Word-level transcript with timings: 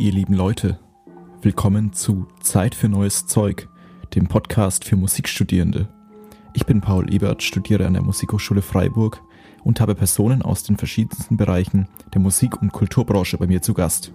ihr 0.00 0.12
lieben 0.12 0.32
Leute. 0.32 0.78
Willkommen 1.42 1.92
zu 1.92 2.26
Zeit 2.40 2.74
für 2.74 2.88
neues 2.88 3.26
Zeug, 3.26 3.68
dem 4.14 4.28
Podcast 4.28 4.86
für 4.86 4.96
Musikstudierende. 4.96 5.90
Ich 6.54 6.64
bin 6.64 6.80
Paul 6.80 7.12
Ebert, 7.12 7.42
studiere 7.42 7.86
an 7.86 7.92
der 7.92 8.02
Musikhochschule 8.02 8.62
Freiburg 8.62 9.20
und 9.62 9.78
habe 9.78 9.94
Personen 9.94 10.40
aus 10.40 10.62
den 10.62 10.78
verschiedensten 10.78 11.36
Bereichen 11.36 11.86
der 12.14 12.22
Musik- 12.22 12.62
und 12.62 12.72
Kulturbranche 12.72 13.36
bei 13.36 13.46
mir 13.46 13.60
zu 13.60 13.74
Gast. 13.74 14.14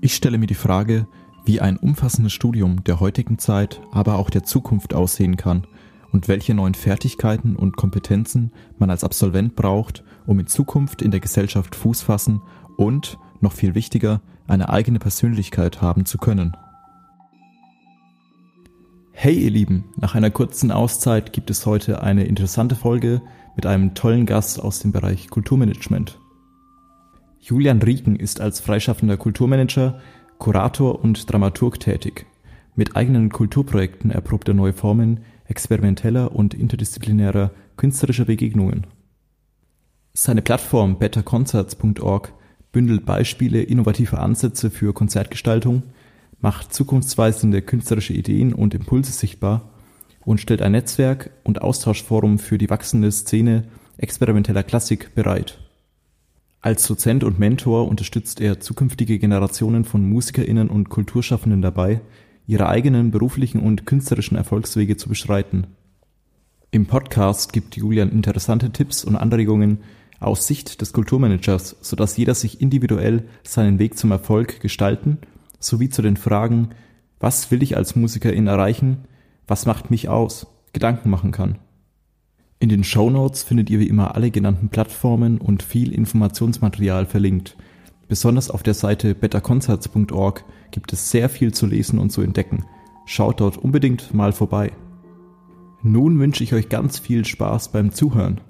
Ich 0.00 0.14
stelle 0.14 0.38
mir 0.38 0.46
die 0.46 0.54
Frage, 0.54 1.08
wie 1.44 1.60
ein 1.60 1.78
umfassendes 1.78 2.32
Studium 2.32 2.84
der 2.84 3.00
heutigen 3.00 3.38
Zeit, 3.38 3.80
aber 3.90 4.18
auch 4.18 4.30
der 4.30 4.44
Zukunft 4.44 4.94
aussehen 4.94 5.36
kann 5.36 5.66
und 6.12 6.28
welche 6.28 6.54
neuen 6.54 6.74
Fertigkeiten 6.74 7.56
und 7.56 7.76
Kompetenzen 7.76 8.52
man 8.78 8.88
als 8.88 9.02
Absolvent 9.02 9.56
braucht, 9.56 10.04
um 10.26 10.38
in 10.38 10.46
Zukunft 10.46 11.02
in 11.02 11.10
der 11.10 11.18
Gesellschaft 11.18 11.74
Fuß 11.74 12.02
fassen 12.02 12.40
und, 12.76 13.18
noch 13.40 13.52
viel 13.52 13.74
wichtiger, 13.74 14.22
eine 14.46 14.68
eigene 14.68 14.98
Persönlichkeit 14.98 15.80
haben 15.80 16.06
zu 16.06 16.18
können. 16.18 16.56
Hey 19.12 19.34
ihr 19.34 19.50
Lieben, 19.50 19.84
nach 19.96 20.14
einer 20.14 20.30
kurzen 20.30 20.72
Auszeit 20.72 21.32
gibt 21.32 21.50
es 21.50 21.66
heute 21.66 22.02
eine 22.02 22.24
interessante 22.24 22.74
Folge 22.74 23.22
mit 23.54 23.66
einem 23.66 23.94
tollen 23.94 24.26
Gast 24.26 24.60
aus 24.60 24.80
dem 24.80 24.92
Bereich 24.92 25.28
Kulturmanagement. 25.28 26.18
Julian 27.38 27.82
Rieken 27.82 28.16
ist 28.16 28.40
als 28.40 28.60
freischaffender 28.60 29.16
Kulturmanager, 29.16 30.00
Kurator 30.38 31.02
und 31.02 31.30
Dramaturg 31.30 31.78
tätig. 31.78 32.26
Mit 32.74 32.96
eigenen 32.96 33.30
Kulturprojekten 33.30 34.10
erprobt 34.10 34.48
er 34.48 34.54
neue 34.54 34.72
Formen 34.72 35.20
experimenteller 35.44 36.32
und 36.34 36.54
interdisziplinärer 36.54 37.50
künstlerischer 37.76 38.24
Begegnungen. 38.24 38.86
Seine 40.14 40.42
Plattform 40.42 40.98
betterconcerts.org 40.98 42.32
bündelt 42.72 43.04
Beispiele 43.04 43.62
innovativer 43.62 44.20
Ansätze 44.20 44.70
für 44.70 44.92
Konzertgestaltung, 44.92 45.82
macht 46.40 46.74
zukunftsweisende 46.74 47.62
künstlerische 47.62 48.14
Ideen 48.14 48.52
und 48.52 48.74
Impulse 48.74 49.12
sichtbar 49.12 49.70
und 50.24 50.40
stellt 50.40 50.62
ein 50.62 50.72
Netzwerk 50.72 51.30
und 51.44 51.62
Austauschforum 51.62 52.38
für 52.38 52.58
die 52.58 52.70
wachsende 52.70 53.12
Szene 53.12 53.64
experimenteller 53.98 54.62
Klassik 54.62 55.14
bereit. 55.14 55.58
Als 56.60 56.86
Dozent 56.86 57.24
und 57.24 57.38
Mentor 57.38 57.88
unterstützt 57.88 58.40
er 58.40 58.60
zukünftige 58.60 59.18
Generationen 59.18 59.84
von 59.84 60.08
Musikerinnen 60.08 60.70
und 60.70 60.88
Kulturschaffenden 60.88 61.60
dabei, 61.60 62.00
ihre 62.46 62.68
eigenen 62.68 63.10
beruflichen 63.10 63.60
und 63.60 63.86
künstlerischen 63.86 64.36
Erfolgswege 64.36 64.96
zu 64.96 65.08
beschreiten. 65.08 65.66
Im 66.70 66.86
Podcast 66.86 67.52
gibt 67.52 67.76
Julian 67.76 68.10
interessante 68.10 68.70
Tipps 68.70 69.04
und 69.04 69.16
Anregungen 69.16 69.78
aus 70.24 70.46
Sicht 70.46 70.80
des 70.80 70.92
Kulturmanagers, 70.92 71.76
sodass 71.80 72.16
jeder 72.16 72.34
sich 72.34 72.60
individuell 72.60 73.24
seinen 73.42 73.78
Weg 73.78 73.98
zum 73.98 74.10
Erfolg 74.10 74.60
gestalten 74.60 75.18
sowie 75.58 75.88
zu 75.88 76.02
den 76.02 76.16
Fragen, 76.16 76.70
was 77.20 77.50
will 77.52 77.62
ich 77.62 77.76
als 77.76 77.94
Musikerin 77.94 78.48
erreichen, 78.48 79.04
was 79.46 79.64
macht 79.64 79.90
mich 79.92 80.08
aus, 80.08 80.48
Gedanken 80.72 81.08
machen 81.08 81.30
kann. 81.30 81.58
In 82.58 82.68
den 82.68 82.82
Show 82.82 83.10
Notes 83.10 83.44
findet 83.44 83.70
ihr 83.70 83.78
wie 83.78 83.88
immer 83.88 84.16
alle 84.16 84.30
genannten 84.32 84.70
Plattformen 84.70 85.38
und 85.38 85.62
viel 85.62 85.92
Informationsmaterial 85.92 87.06
verlinkt– 87.06 87.56
Besonders 88.12 88.50
auf 88.50 88.62
der 88.62 88.74
Seite 88.74 89.14
betterconcerts.org 89.14 90.44
gibt 90.70 90.92
es 90.92 91.10
sehr 91.10 91.30
viel 91.30 91.54
zu 91.54 91.64
lesen 91.64 91.98
und 91.98 92.10
zu 92.10 92.20
entdecken. 92.20 92.66
Schaut 93.06 93.40
dort 93.40 93.56
unbedingt 93.56 94.12
mal 94.12 94.32
vorbei. 94.32 94.72
Nun 95.82 96.18
wünsche 96.18 96.44
ich 96.44 96.52
euch 96.52 96.68
ganz 96.68 96.98
viel 96.98 97.24
Spaß 97.24 97.72
beim 97.72 97.92
Zuhören. 97.92 98.42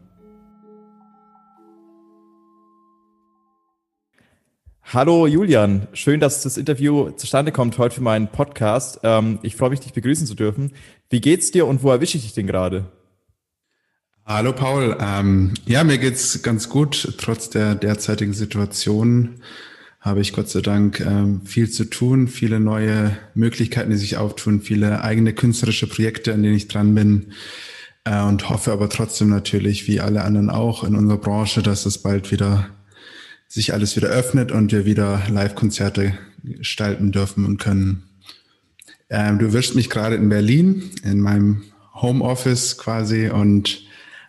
Hallo 4.84 5.26
Julian, 5.26 5.86
schön, 5.94 6.20
dass 6.20 6.42
das 6.42 6.58
Interview 6.58 7.10
zustande 7.10 7.50
kommt 7.50 7.78
heute 7.78 7.94
für 7.94 8.02
meinen 8.02 8.28
Podcast. 8.28 9.00
Ähm, 9.04 9.38
ich 9.42 9.56
freue 9.56 9.70
mich, 9.70 9.80
dich 9.80 9.94
begrüßen 9.94 10.26
zu 10.26 10.34
dürfen. 10.34 10.72
Wie 11.08 11.20
geht's 11.20 11.50
dir 11.50 11.66
und 11.66 11.82
wo 11.82 11.90
erwische 11.90 12.18
ich 12.18 12.24
dich 12.24 12.34
denn 12.34 12.46
gerade? 12.46 12.84
Hallo 14.26 14.52
Paul. 14.52 14.96
Ähm, 15.00 15.54
ja, 15.64 15.82
mir 15.84 15.98
geht's 15.98 16.42
ganz 16.42 16.68
gut. 16.68 17.16
Trotz 17.18 17.48
der 17.48 17.74
derzeitigen 17.74 18.34
Situation 18.34 19.40
habe 20.00 20.20
ich 20.20 20.32
Gott 20.32 20.50
sei 20.50 20.60
Dank 20.60 21.00
ähm, 21.00 21.42
viel 21.46 21.70
zu 21.70 21.84
tun, 21.84 22.28
viele 22.28 22.60
neue 22.60 23.16
Möglichkeiten, 23.34 23.90
die 23.90 23.96
sich 23.96 24.18
auftun, 24.18 24.60
viele 24.60 25.02
eigene 25.02 25.32
künstlerische 25.32 25.86
Projekte, 25.86 26.34
an 26.34 26.42
denen 26.42 26.56
ich 26.56 26.68
dran 26.68 26.94
bin. 26.94 27.32
Äh, 28.04 28.20
und 28.22 28.50
hoffe 28.50 28.72
aber 28.72 28.90
trotzdem 28.90 29.30
natürlich, 29.30 29.86
wie 29.86 30.00
alle 30.00 30.22
anderen 30.22 30.50
auch 30.50 30.84
in 30.84 30.96
unserer 30.96 31.18
Branche, 31.18 31.62
dass 31.62 31.86
es 31.86 31.98
bald 31.98 32.30
wieder 32.30 32.68
sich 33.52 33.74
alles 33.74 33.96
wieder 33.96 34.08
öffnet 34.08 34.51
und 34.51 34.73
wir 34.73 34.86
wieder 34.86 35.20
Live-Konzerte 35.29 36.14
gestalten 36.42 37.13
dürfen 37.13 37.45
und 37.45 37.58
können. 37.58 38.05
Ähm, 39.11 39.39
du 39.39 39.52
wirst 39.52 39.74
mich 39.74 39.90
gerade 39.90 40.17
in 40.17 40.30
Berlin, 40.30 40.90
in 41.05 41.20
meinem 41.20 41.62
Homeoffice 41.95 42.79
quasi 42.79 43.29
und 43.29 43.83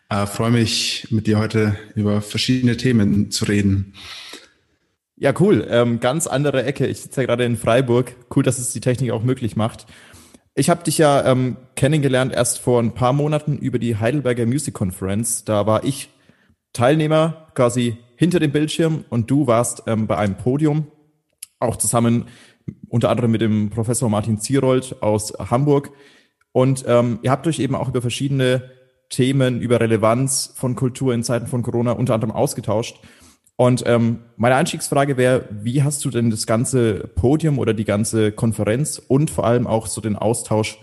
äh, 0.10 0.26
freue 0.26 0.52
mich, 0.52 1.08
mit 1.10 1.26
dir 1.26 1.40
heute 1.40 1.78
über 1.96 2.22
verschiedene 2.22 2.76
Themen 2.76 3.32
zu 3.32 3.46
reden. 3.46 3.94
Ja, 5.16 5.34
cool. 5.40 5.66
Ähm, 5.70 6.02
ganz 6.02 6.28
andere 6.28 6.66
Ecke. 6.66 6.86
Ich 6.88 7.00
sitze 7.00 7.22
ja 7.22 7.28
gerade 7.28 7.46
in 7.46 7.56
Freiburg. 7.56 8.18
Cool, 8.36 8.44
dass 8.44 8.60
es 8.60 8.74
die 8.74 8.82
Technik 8.82 9.12
auch 9.12 9.24
möglich 9.24 9.56
macht. 9.56 9.86
Ich 10.54 10.70
habe 10.70 10.84
dich 10.84 10.98
ja 10.98 11.26
ähm, 11.26 11.56
kennengelernt 11.78 12.34
erst 12.34 12.60
vor 12.60 12.82
ein 12.82 12.94
paar 12.94 13.14
Monaten 13.14 13.58
über 13.58 13.80
die 13.80 13.96
Heidelberger 13.96 14.46
Music 14.46 14.74
Conference. 14.74 15.46
Da 15.46 15.66
war 15.66 15.86
ich 15.86 16.10
Teilnehmer 16.74 17.48
quasi 17.56 17.98
hinter 18.24 18.40
dem 18.40 18.54
Bildschirm 18.54 19.04
und 19.10 19.30
du 19.30 19.48
warst 19.48 19.84
ähm, 19.86 20.08
bei 20.08 20.16
einem 20.16 20.38
Podium, 20.38 20.88
auch 21.60 21.76
zusammen 21.76 22.28
unter 22.88 23.10
anderem 23.10 23.32
mit 23.32 23.42
dem 23.42 23.70
Professor 23.70 24.10
Martin 24.10 24.40
Zierold 24.40 24.96
aus 25.04 25.34
Hamburg. 25.38 25.92
Und 26.54 26.86
ähm, 26.88 27.20
ihr 27.22 27.32
habt 27.32 27.46
euch 27.48 27.60
eben 27.60 27.76
auch 27.76 27.90
über 27.90 28.02
verschiedene 28.02 28.72
Themen 29.10 29.60
über 29.60 29.82
Relevanz 29.82 30.54
von 30.56 30.76
Kultur 30.76 31.14
in 31.14 31.22
Zeiten 31.22 31.48
von 31.48 31.64
Corona 31.64 31.92
unter 31.92 32.14
anderem 32.14 32.32
ausgetauscht. 32.32 33.02
Und 33.58 33.84
ähm, 33.88 34.20
meine 34.38 34.56
Einstiegsfrage 34.56 35.18
wäre, 35.18 35.50
wie 35.52 35.84
hast 35.84 36.06
du 36.06 36.10
denn 36.10 36.30
das 36.30 36.48
ganze 36.48 37.10
Podium 37.16 37.60
oder 37.60 37.74
die 37.74 37.84
ganze 37.84 38.32
Konferenz 38.32 39.02
und 39.06 39.32
vor 39.32 39.46
allem 39.46 39.68
auch 39.68 39.88
so 39.88 40.00
den 40.00 40.16
Austausch 40.16 40.80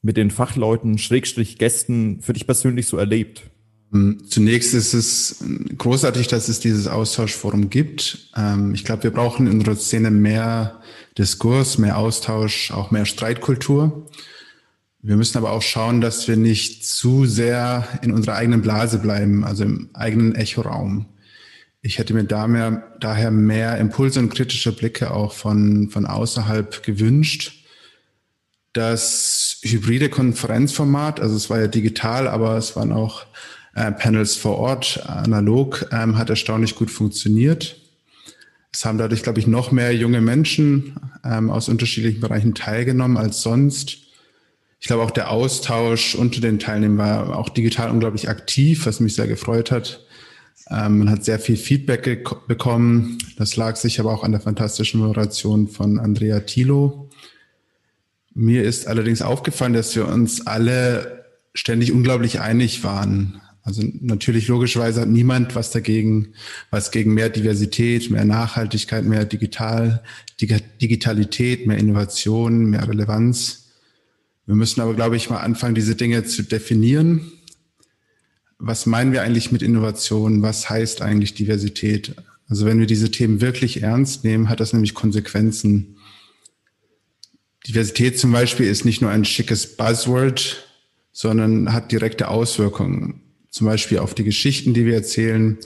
mit 0.00 0.16
den 0.16 0.30
Fachleuten, 0.30 0.98
Schrägstrich 0.98 1.58
Gästen 1.58 2.20
für 2.20 2.34
dich 2.34 2.46
persönlich 2.46 2.86
so 2.86 2.98
erlebt? 2.98 3.50
Ähm, 3.94 4.24
zunächst 4.28 4.74
ist 4.74 4.92
es 4.92 5.44
großartig, 5.78 6.26
dass 6.26 6.48
es 6.48 6.60
dieses 6.60 6.88
Austauschforum 6.88 7.70
gibt. 7.70 8.30
Ähm, 8.36 8.74
ich 8.74 8.84
glaube, 8.84 9.04
wir 9.04 9.10
brauchen 9.10 9.46
in 9.46 9.60
unserer 9.60 9.76
Szene 9.76 10.10
mehr 10.10 10.80
Diskurs, 11.16 11.78
mehr 11.78 11.96
Austausch, 11.96 12.72
auch 12.72 12.90
mehr 12.90 13.06
Streitkultur. 13.06 14.10
Wir 15.00 15.16
müssen 15.16 15.38
aber 15.38 15.52
auch 15.52 15.62
schauen, 15.62 16.00
dass 16.00 16.26
wir 16.28 16.36
nicht 16.36 16.84
zu 16.84 17.26
sehr 17.26 17.86
in 18.02 18.10
unserer 18.10 18.36
eigenen 18.36 18.62
Blase 18.62 18.98
bleiben, 18.98 19.44
also 19.44 19.64
im 19.64 19.90
eigenen 19.92 20.34
Echoraum. 20.34 21.06
Ich 21.82 21.98
hätte 21.98 22.14
mir 22.14 22.24
da 22.24 22.46
mehr, 22.46 22.94
daher 23.00 23.30
mehr 23.30 23.76
Impulse 23.76 24.18
und 24.18 24.30
kritische 24.30 24.72
Blicke 24.72 25.10
auch 25.10 25.34
von, 25.34 25.90
von 25.90 26.06
außerhalb 26.06 26.82
gewünscht. 26.82 27.66
Das 28.72 29.58
hybride 29.60 30.08
Konferenzformat, 30.08 31.20
also 31.20 31.36
es 31.36 31.50
war 31.50 31.60
ja 31.60 31.66
digital, 31.68 32.26
aber 32.26 32.56
es 32.56 32.74
waren 32.74 32.90
auch 32.90 33.26
äh, 33.74 33.92
Panels 33.92 34.36
vor 34.36 34.58
Ort, 34.58 35.04
analog, 35.06 35.88
ähm, 35.92 36.18
hat 36.18 36.30
erstaunlich 36.30 36.74
gut 36.74 36.90
funktioniert. 36.90 37.76
Es 38.72 38.84
haben 38.84 38.98
dadurch, 38.98 39.22
glaube 39.22 39.38
ich, 39.38 39.46
noch 39.46 39.72
mehr 39.72 39.94
junge 39.94 40.20
Menschen 40.20 40.96
ähm, 41.24 41.50
aus 41.50 41.68
unterschiedlichen 41.68 42.20
Bereichen 42.20 42.54
teilgenommen 42.54 43.16
als 43.16 43.42
sonst 43.42 44.04
ich 44.84 44.88
glaube 44.88 45.02
auch 45.02 45.12
der 45.12 45.30
Austausch 45.30 46.14
unter 46.14 46.42
den 46.42 46.58
Teilnehmern 46.58 46.98
war 46.98 47.38
auch 47.38 47.48
digital 47.48 47.90
unglaublich 47.90 48.28
aktiv, 48.28 48.84
was 48.84 49.00
mich 49.00 49.14
sehr 49.14 49.26
gefreut 49.26 49.70
hat. 49.70 50.04
Ähm, 50.68 50.98
man 50.98 51.10
hat 51.10 51.24
sehr 51.24 51.38
viel 51.38 51.56
Feedback 51.56 52.26
bekommen. 52.46 53.16
Das 53.38 53.56
lag 53.56 53.76
sich 53.76 53.98
aber 53.98 54.12
auch 54.12 54.24
an 54.24 54.32
der 54.32 54.42
fantastischen 54.42 55.00
Moderation 55.00 55.68
von 55.68 55.98
Andrea 55.98 56.40
Thilo. 56.40 57.08
Mir 58.34 58.64
ist 58.64 58.86
allerdings 58.86 59.22
aufgefallen, 59.22 59.72
dass 59.72 59.96
wir 59.96 60.06
uns 60.06 60.46
alle 60.46 61.24
ständig 61.54 61.90
unglaublich 61.90 62.40
einig 62.42 62.84
waren. 62.84 63.40
Also 63.64 63.82
natürlich 64.00 64.46
logischerweise 64.48 65.00
hat 65.00 65.08
niemand 65.08 65.54
was 65.54 65.70
dagegen, 65.70 66.34
was 66.70 66.90
gegen 66.90 67.14
mehr 67.14 67.30
Diversität, 67.30 68.10
mehr 68.10 68.26
Nachhaltigkeit, 68.26 69.06
mehr 69.06 69.24
Digital, 69.24 70.02
Digitalität, 70.38 71.66
mehr 71.66 71.78
Innovation, 71.78 72.66
mehr 72.66 72.86
Relevanz. 72.86 73.70
Wir 74.44 74.54
müssen 74.54 74.82
aber, 74.82 74.92
glaube 74.92 75.16
ich, 75.16 75.30
mal 75.30 75.40
anfangen, 75.40 75.74
diese 75.74 75.96
Dinge 75.96 76.24
zu 76.24 76.42
definieren. 76.42 77.32
Was 78.58 78.84
meinen 78.84 79.12
wir 79.12 79.22
eigentlich 79.22 79.50
mit 79.50 79.62
Innovation? 79.62 80.42
Was 80.42 80.68
heißt 80.68 81.00
eigentlich 81.00 81.32
Diversität? 81.32 82.14
Also 82.46 82.66
wenn 82.66 82.78
wir 82.78 82.86
diese 82.86 83.10
Themen 83.10 83.40
wirklich 83.40 83.82
ernst 83.82 84.24
nehmen, 84.24 84.50
hat 84.50 84.60
das 84.60 84.74
nämlich 84.74 84.92
Konsequenzen. 84.92 85.96
Diversität 87.66 88.18
zum 88.18 88.30
Beispiel 88.30 88.66
ist 88.66 88.84
nicht 88.84 89.00
nur 89.00 89.10
ein 89.10 89.24
schickes 89.24 89.78
Buzzword, 89.78 90.68
sondern 91.12 91.72
hat 91.72 91.92
direkte 91.92 92.28
Auswirkungen. 92.28 93.22
Zum 93.54 93.68
Beispiel 93.68 93.98
auf 93.98 94.14
die 94.14 94.24
Geschichten, 94.24 94.74
die 94.74 94.84
wir 94.84 94.94
erzählen, 94.94 95.58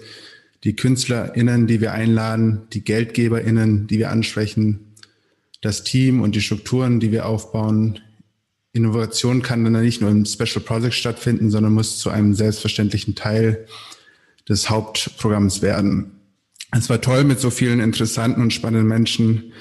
die 0.63 0.77
KünstlerInnen, 0.77 1.67
die 1.67 1.81
wir 1.81 1.95
einladen, 1.95 2.67
die 2.75 2.85
GeldgeberInnen, 2.85 3.87
die 3.87 3.99
wir 3.99 4.11
ansprechen, 4.11 4.93
das 5.63 5.85
Team 5.85 6.21
und 6.21 6.35
die 6.35 6.43
Strukturen, 6.43 7.01
die 7.01 7.13
wir 7.13 7.25
aufbauen. 7.25 7.99
Innovation 8.75 9.41
kann 9.41 9.65
dann 9.65 9.83
nicht 9.83 10.03
nur 10.03 10.11
im 10.11 10.27
Special 10.27 10.61
Project 10.63 10.93
stattfinden, 10.93 11.51
sondern 11.51 11.73
muss 11.73 11.97
zu 11.97 12.11
einem 12.11 12.35
selbstverständlichen 12.35 13.15
Teil 13.15 13.65
des 14.47 14.69
Hauptprogramms 14.69 15.63
werden. 15.63 16.11
Es 16.77 16.91
war 16.91 17.01
toll, 17.01 17.25
mit 17.25 17.41
so 17.41 17.49
vielen 17.49 17.81
interessanten 17.81 18.43
und 18.43 18.53
spannenden 18.53 18.87
Menschen 18.87 19.55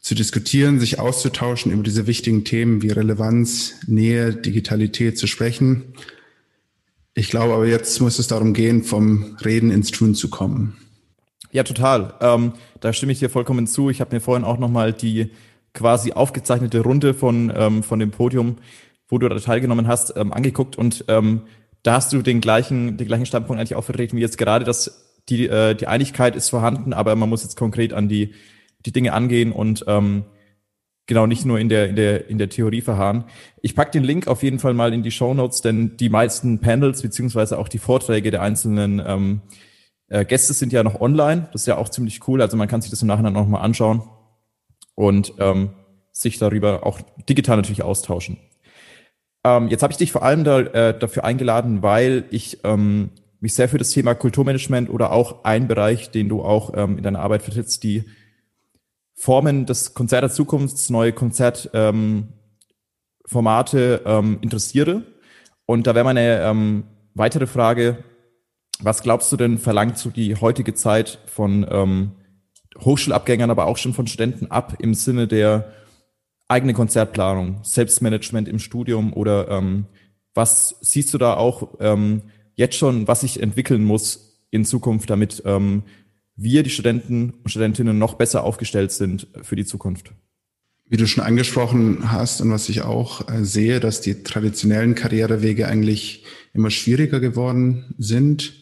zu 0.00 0.16
diskutieren, 0.16 0.80
sich 0.80 0.98
auszutauschen 0.98 1.70
über 1.70 1.84
diese 1.84 2.08
wichtigen 2.08 2.42
Themen 2.42 2.82
wie 2.82 2.90
Relevanz, 2.90 3.76
Nähe, 3.86 4.34
Digitalität 4.34 5.16
zu 5.16 5.28
sprechen. 5.28 5.94
Ich 7.14 7.28
glaube 7.28 7.54
aber 7.54 7.66
jetzt 7.66 8.00
muss 8.00 8.18
es 8.18 8.26
darum 8.26 8.54
gehen, 8.54 8.82
vom 8.84 9.36
Reden 9.44 9.70
ins 9.70 9.90
Tun 9.90 10.14
zu 10.14 10.30
kommen. 10.30 10.76
Ja, 11.50 11.62
total. 11.62 12.14
Ähm, 12.20 12.54
da 12.80 12.92
stimme 12.92 13.12
ich 13.12 13.18
dir 13.18 13.28
vollkommen 13.28 13.66
zu. 13.66 13.90
Ich 13.90 14.00
habe 14.00 14.14
mir 14.14 14.20
vorhin 14.20 14.44
auch 14.44 14.58
nochmal 14.58 14.92
die 14.94 15.30
quasi 15.74 16.12
aufgezeichnete 16.12 16.80
Runde 16.80 17.14
von, 17.14 17.52
ähm, 17.54 17.82
von 17.82 17.98
dem 17.98 18.10
Podium, 18.10 18.56
wo 19.08 19.18
du 19.18 19.28
da 19.28 19.38
teilgenommen 19.38 19.86
hast, 19.86 20.14
ähm, 20.16 20.32
angeguckt 20.32 20.76
und 20.76 21.04
ähm, 21.08 21.42
da 21.82 21.94
hast 21.94 22.12
du 22.12 22.22
den 22.22 22.40
gleichen, 22.40 22.96
den 22.96 23.06
gleichen 23.06 23.26
Standpunkt 23.26 23.60
eigentlich 23.60 23.74
auch 23.74 23.84
vertreten 23.84 24.16
wie 24.16 24.20
jetzt 24.20 24.38
gerade, 24.38 24.64
dass 24.64 25.20
die, 25.28 25.48
äh, 25.48 25.74
die 25.74 25.86
Einigkeit 25.86 26.36
ist 26.36 26.50
vorhanden, 26.50 26.92
aber 26.92 27.16
man 27.16 27.28
muss 27.28 27.42
jetzt 27.42 27.56
konkret 27.56 27.92
an 27.92 28.08
die, 28.08 28.34
die 28.86 28.92
Dinge 28.92 29.12
angehen 29.12 29.52
und 29.52 29.84
ähm, 29.86 30.24
genau 31.06 31.26
nicht 31.26 31.44
nur 31.44 31.58
in 31.58 31.68
der, 31.68 31.88
in 31.88 31.96
der, 31.96 32.28
in 32.28 32.38
der 32.38 32.48
Theorie 32.48 32.80
verharren. 32.80 33.24
Ich 33.60 33.74
pack 33.74 33.92
den 33.92 34.04
Link 34.04 34.28
auf 34.28 34.42
jeden 34.42 34.58
Fall 34.58 34.74
mal 34.74 34.92
in 34.92 35.02
die 35.02 35.10
Show 35.10 35.34
Notes, 35.34 35.60
denn 35.60 35.96
die 35.96 36.08
meisten 36.08 36.60
Panels 36.60 37.02
beziehungsweise 37.02 37.58
auch 37.58 37.68
die 37.68 37.78
Vorträge 37.78 38.30
der 38.30 38.42
einzelnen 38.42 39.02
ähm, 39.04 39.42
äh, 40.08 40.24
Gäste 40.24 40.52
sind 40.52 40.72
ja 40.72 40.82
noch 40.82 41.00
online. 41.00 41.48
Das 41.52 41.62
ist 41.62 41.66
ja 41.66 41.76
auch 41.76 41.88
ziemlich 41.88 42.26
cool. 42.28 42.40
Also 42.42 42.56
man 42.56 42.68
kann 42.68 42.82
sich 42.82 42.90
das 42.90 43.02
im 43.02 43.08
Nachhinein 43.08 43.32
noch 43.32 43.48
mal 43.48 43.60
anschauen 43.60 44.02
und 44.94 45.34
ähm, 45.38 45.70
sich 46.12 46.38
darüber 46.38 46.86
auch 46.86 47.00
digital 47.28 47.56
natürlich 47.56 47.82
austauschen. 47.82 48.38
Ähm, 49.44 49.68
jetzt 49.68 49.82
habe 49.82 49.92
ich 49.92 49.96
dich 49.96 50.12
vor 50.12 50.22
allem 50.22 50.44
da, 50.44 50.60
äh, 50.60 50.98
dafür 50.98 51.24
eingeladen, 51.24 51.82
weil 51.82 52.24
ich 52.30 52.60
ähm, 52.64 53.10
mich 53.40 53.54
sehr 53.54 53.68
für 53.68 53.78
das 53.78 53.90
Thema 53.90 54.14
Kulturmanagement 54.14 54.88
oder 54.88 55.10
auch 55.10 55.44
ein 55.44 55.66
Bereich, 55.66 56.10
den 56.10 56.28
du 56.28 56.42
auch 56.42 56.72
ähm, 56.76 56.96
in 56.98 57.02
deiner 57.02 57.18
Arbeit 57.18 57.42
vertrittst, 57.42 57.82
die 57.82 58.04
Formen 59.22 59.66
des 59.66 59.94
Konzert 59.94 60.24
der 60.24 60.32
Zukunft, 60.32 60.90
neue 60.90 61.12
Konzertformate 61.12 62.32
ähm, 64.04 64.04
ähm, 64.04 64.38
interessiere. 64.40 65.04
Und 65.64 65.86
da 65.86 65.94
wäre 65.94 66.04
meine 66.04 66.42
ähm, 66.42 66.82
weitere 67.14 67.46
Frage, 67.46 68.02
was 68.80 69.04
glaubst 69.04 69.30
du 69.30 69.36
denn, 69.36 69.58
verlangt 69.58 69.96
so 69.96 70.10
die 70.10 70.34
heutige 70.34 70.74
Zeit 70.74 71.20
von 71.26 71.64
ähm, 71.70 72.10
Hochschulabgängern, 72.80 73.48
aber 73.48 73.66
auch 73.66 73.76
schon 73.76 73.94
von 73.94 74.08
Studenten 74.08 74.50
ab 74.50 74.74
im 74.80 74.92
Sinne 74.92 75.28
der 75.28 75.72
eigene 76.48 76.74
Konzertplanung, 76.74 77.60
Selbstmanagement 77.62 78.48
im 78.48 78.58
Studium 78.58 79.12
oder 79.12 79.48
ähm, 79.50 79.86
was 80.34 80.78
siehst 80.80 81.14
du 81.14 81.18
da 81.18 81.34
auch 81.36 81.74
ähm, 81.78 82.22
jetzt 82.56 82.74
schon, 82.74 83.06
was 83.06 83.20
sich 83.20 83.40
entwickeln 83.40 83.84
muss 83.84 84.42
in 84.50 84.64
Zukunft, 84.64 85.10
damit 85.10 85.44
ähm, 85.46 85.84
wir, 86.36 86.62
die 86.62 86.70
Studenten 86.70 87.30
und 87.42 87.50
Studentinnen, 87.50 87.98
noch 87.98 88.14
besser 88.14 88.44
aufgestellt 88.44 88.92
sind 88.92 89.26
für 89.42 89.56
die 89.56 89.64
Zukunft? 89.64 90.12
Wie 90.88 90.96
du 90.96 91.06
schon 91.06 91.24
angesprochen 91.24 92.12
hast 92.12 92.40
und 92.40 92.50
was 92.50 92.68
ich 92.68 92.82
auch 92.82 93.28
äh, 93.28 93.44
sehe, 93.44 93.80
dass 93.80 94.00
die 94.00 94.22
traditionellen 94.22 94.94
Karrierewege 94.94 95.66
eigentlich 95.66 96.24
immer 96.52 96.70
schwieriger 96.70 97.20
geworden 97.20 97.94
sind. 97.98 98.52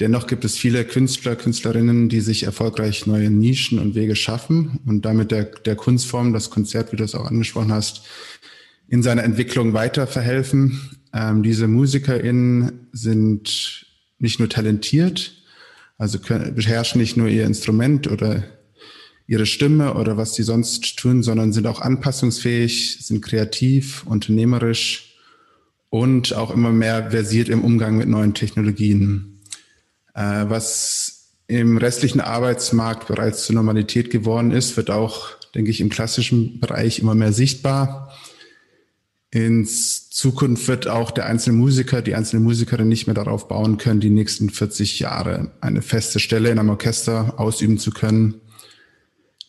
Dennoch 0.00 0.26
gibt 0.26 0.44
es 0.44 0.56
viele 0.56 0.84
Künstler, 0.84 1.36
Künstlerinnen, 1.36 2.08
die 2.08 2.20
sich 2.20 2.42
erfolgreich 2.42 3.06
neue 3.06 3.30
Nischen 3.30 3.78
und 3.78 3.94
Wege 3.94 4.16
schaffen 4.16 4.80
und 4.86 5.04
damit 5.04 5.30
der, 5.30 5.44
der 5.44 5.76
Kunstform, 5.76 6.32
das 6.32 6.50
Konzert, 6.50 6.92
wie 6.92 6.96
du 6.96 7.04
es 7.04 7.14
auch 7.14 7.26
angesprochen 7.26 7.72
hast, 7.72 8.02
in 8.88 9.02
seiner 9.02 9.24
Entwicklung 9.24 9.72
weiter 9.72 10.06
verhelfen. 10.06 10.98
Ähm, 11.12 11.42
diese 11.42 11.68
MusikerInnen 11.68 12.88
sind 12.92 13.86
nicht 14.18 14.40
nur 14.40 14.48
talentiert, 14.48 15.43
also 15.98 16.18
können, 16.18 16.54
beherrschen 16.54 17.00
nicht 17.00 17.16
nur 17.16 17.28
ihr 17.28 17.46
Instrument 17.46 18.10
oder 18.10 18.44
ihre 19.26 19.46
Stimme 19.46 19.94
oder 19.94 20.16
was 20.16 20.34
sie 20.34 20.42
sonst 20.42 20.98
tun, 20.98 21.22
sondern 21.22 21.52
sind 21.52 21.66
auch 21.66 21.80
anpassungsfähig, 21.80 22.98
sind 23.00 23.22
kreativ, 23.22 24.04
unternehmerisch 24.06 25.16
und 25.88 26.34
auch 26.34 26.50
immer 26.50 26.72
mehr 26.72 27.10
versiert 27.10 27.48
im 27.48 27.64
Umgang 27.64 27.96
mit 27.96 28.08
neuen 28.08 28.34
Technologien. 28.34 29.40
Äh, 30.14 30.44
was 30.48 31.32
im 31.46 31.76
restlichen 31.76 32.20
Arbeitsmarkt 32.20 33.06
bereits 33.06 33.46
zur 33.46 33.54
Normalität 33.54 34.10
geworden 34.10 34.50
ist, 34.50 34.76
wird 34.76 34.90
auch, 34.90 35.28
denke 35.54 35.70
ich, 35.70 35.80
im 35.80 35.90
klassischen 35.90 36.58
Bereich 36.58 36.98
immer 36.98 37.14
mehr 37.14 37.32
sichtbar. 37.32 38.12
In 39.34 39.66
Zukunft 39.66 40.68
wird 40.68 40.86
auch 40.86 41.10
der 41.10 41.26
einzelne 41.26 41.56
Musiker, 41.56 42.02
die 42.02 42.14
einzelne 42.14 42.40
Musikerin 42.40 42.88
nicht 42.88 43.06
mehr 43.06 43.14
darauf 43.14 43.48
bauen 43.48 43.78
können, 43.78 43.98
die 43.98 44.10
nächsten 44.10 44.48
40 44.48 45.00
Jahre 45.00 45.50
eine 45.60 45.82
feste 45.82 46.20
Stelle 46.20 46.50
in 46.50 46.58
einem 46.58 46.70
Orchester 46.70 47.34
ausüben 47.36 47.78
zu 47.78 47.90
können. 47.90 48.40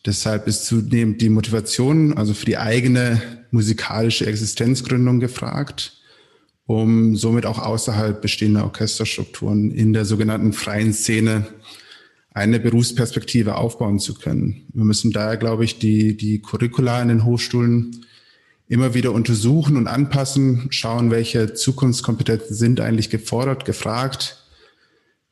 Deshalb 0.04 0.48
ist 0.48 0.66
zunehmend 0.66 1.22
die 1.22 1.28
Motivation, 1.28 2.18
also 2.18 2.34
für 2.34 2.46
die 2.46 2.58
eigene 2.58 3.22
musikalische 3.50 4.26
Existenzgründung 4.26 5.20
gefragt 5.20 5.96
um 6.66 7.16
somit 7.16 7.46
auch 7.46 7.60
außerhalb 7.60 8.20
bestehender 8.20 8.64
Orchesterstrukturen 8.64 9.70
in 9.70 9.92
der 9.92 10.04
sogenannten 10.04 10.52
freien 10.52 10.92
Szene 10.92 11.46
eine 12.34 12.60
Berufsperspektive 12.60 13.54
aufbauen 13.54 13.98
zu 13.98 14.14
können. 14.14 14.66
Wir 14.74 14.84
müssen 14.84 15.12
daher, 15.12 15.36
glaube 15.36 15.64
ich, 15.64 15.78
die, 15.78 16.16
die 16.16 16.40
Curricula 16.40 17.00
in 17.00 17.08
den 17.08 17.24
Hochschulen 17.24 18.04
immer 18.68 18.94
wieder 18.94 19.12
untersuchen 19.12 19.76
und 19.76 19.86
anpassen, 19.86 20.66
schauen, 20.70 21.10
welche 21.10 21.54
Zukunftskompetenzen 21.54 22.54
sind 22.54 22.80
eigentlich 22.80 23.10
gefordert, 23.10 23.64
gefragt. 23.64 24.42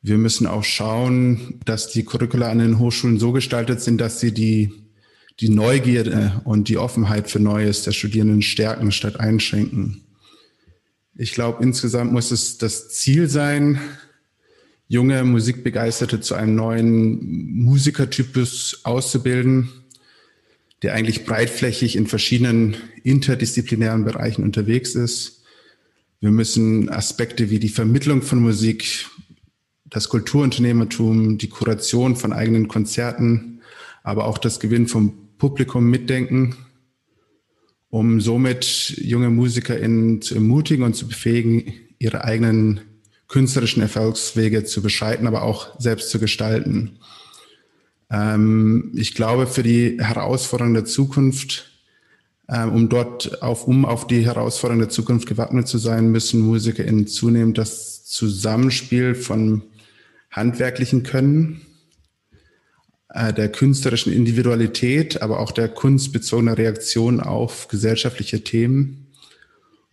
Wir 0.03 0.19
müssen 0.19 0.47
auch 0.47 0.65
schauen, 0.65 1.61
dass 1.65 1.91
die 1.91 2.05
Curricula 2.05 2.51
an 2.51 2.59
den 2.59 2.79
Hochschulen 2.79 3.19
so 3.19 3.33
gestaltet 3.33 3.81
sind, 3.81 4.01
dass 4.01 4.21
sie 4.21 4.33
die, 4.33 4.73
die 5.41 5.49
Neugierde 5.49 6.43
und 6.45 6.69
die 6.69 6.79
Offenheit 6.79 7.31
für 7.31 7.41
Neues 7.41 7.83
der 7.83 7.93
Studierenden 7.93 8.43
stärken 8.43 8.93
statt 8.93 9.19
einschränken. 9.19 10.05
Ich 11.17 11.33
glaube, 11.33 11.63
insgesamt 11.63 12.13
muss 12.13 12.31
es 12.31 12.59
das 12.59 12.91
Ziel 12.91 13.29
sein, 13.29 13.81
junge 14.87 15.25
Musikbegeisterte 15.25 16.21
zu 16.21 16.35
einem 16.35 16.55
neuen 16.55 17.63
Musikertypus 17.63 18.81
auszubilden, 18.85 19.71
der 20.85 20.95
eigentlich 20.95 21.25
breitflächig 21.25 21.97
in 21.97 22.07
verschiedenen 22.07 22.77
interdisziplinären 23.03 24.05
Bereichen 24.05 24.45
unterwegs 24.45 24.95
ist. 24.95 25.43
Wir 26.21 26.31
müssen 26.31 26.89
Aspekte 26.89 27.51
wie 27.51 27.59
die 27.59 27.69
Vermittlung 27.69 28.23
von 28.23 28.41
Musik, 28.41 29.07
das 29.87 30.09
Kulturunternehmertum, 30.09 31.39
die 31.39 31.49
Kuration 31.49 32.15
von 32.15 32.33
eigenen 32.33 32.69
Konzerten, 32.69 33.61
aber 34.05 34.27
auch 34.27 34.39
das 34.39 34.61
Gewinn 34.61 34.87
vom 34.87 35.37
Publikum 35.39 35.91
mitdenken 35.91 36.55
um 37.95 38.21
somit 38.21 38.95
junge 38.97 39.31
MusikerInnen 39.31 40.21
zu 40.21 40.35
ermutigen 40.35 40.85
und 40.85 40.97
zu 40.97 41.07
befähigen, 41.07 41.75
ihre 42.01 42.25
eigenen 42.25 42.81
künstlerischen 43.29 43.83
Erfolgswege 43.83 44.65
zu 44.65 44.83
beschreiten, 44.83 45.29
aber 45.29 45.43
auch 45.43 45.79
selbst 45.79 46.11
zu 46.11 46.19
gestalten. 46.19 46.99
Ähm, 48.15 48.93
ich 48.95 49.15
glaube, 49.15 49.47
für 49.47 49.63
die 49.63 49.99
Herausforderungen 50.01 50.75
der 50.75 50.85
Zukunft, 50.85 51.71
ähm, 52.49 52.73
um 52.73 52.89
dort 52.89 53.43
auf, 53.43 53.67
um 53.67 53.85
auf 53.85 54.07
die 54.07 54.25
Herausforderungen 54.25 54.87
der 54.87 54.91
Zukunft 54.91 55.27
gewappnet 55.27 55.67
zu 55.67 55.79
sein, 55.79 56.11
müssen 56.13 56.41
MusikerInnen 56.41 57.07
zunehmend 57.07 57.59
das 57.59 58.05
Zusammenspiel 58.05 59.15
von 59.15 59.63
handwerklichen 60.31 61.03
Können, 61.03 61.63
äh, 63.09 63.33
der 63.33 63.51
künstlerischen 63.51 64.13
Individualität, 64.13 65.21
aber 65.23 65.41
auch 65.41 65.51
der 65.51 65.69
kunstbezogenen 65.69 66.55
Reaktion 66.55 67.21
auf 67.21 67.69
gesellschaftliche 67.69 68.45
Themen 68.45 69.09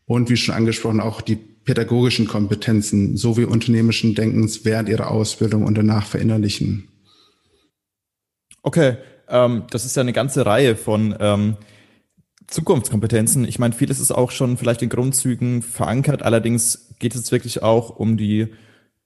und 0.06 0.30
wie 0.30 0.38
schon 0.38 0.54
angesprochen 0.54 1.00
auch 1.00 1.22
die 1.22 1.38
pädagogischen 1.64 2.28
Kompetenzen 2.28 3.18
sowie 3.18 3.46
unternehmerischen 3.46 4.14
Denkens 4.14 4.66
während 4.66 4.90
ihrer 4.90 5.10
Ausbildung 5.10 5.64
und 5.64 5.76
danach 5.76 6.06
verinnerlichen. 6.06 6.91
Okay, 8.64 8.98
ähm, 9.28 9.64
das 9.70 9.86
ist 9.86 9.96
ja 9.96 10.02
eine 10.02 10.14
ganze 10.14 10.46
Reihe 10.46 10.76
von 10.76 11.16
ähm, 11.20 11.58
Zukunftskompetenzen. 12.48 13.46
Ich 13.46 13.60
meine, 13.60 13.74
vieles 13.74 14.00
ist 14.00 14.12
auch 14.12 14.32
schon 14.32 14.58
vielleicht 14.58 14.82
in 14.82 14.90
Grundzügen 14.90 15.62
verankert. 15.62 16.22
Allerdings 16.22 16.96
geht 17.00 17.16
es 17.16 17.32
wirklich 17.32 17.64
auch 17.64 17.90
um 17.90 18.18
die 18.18 18.48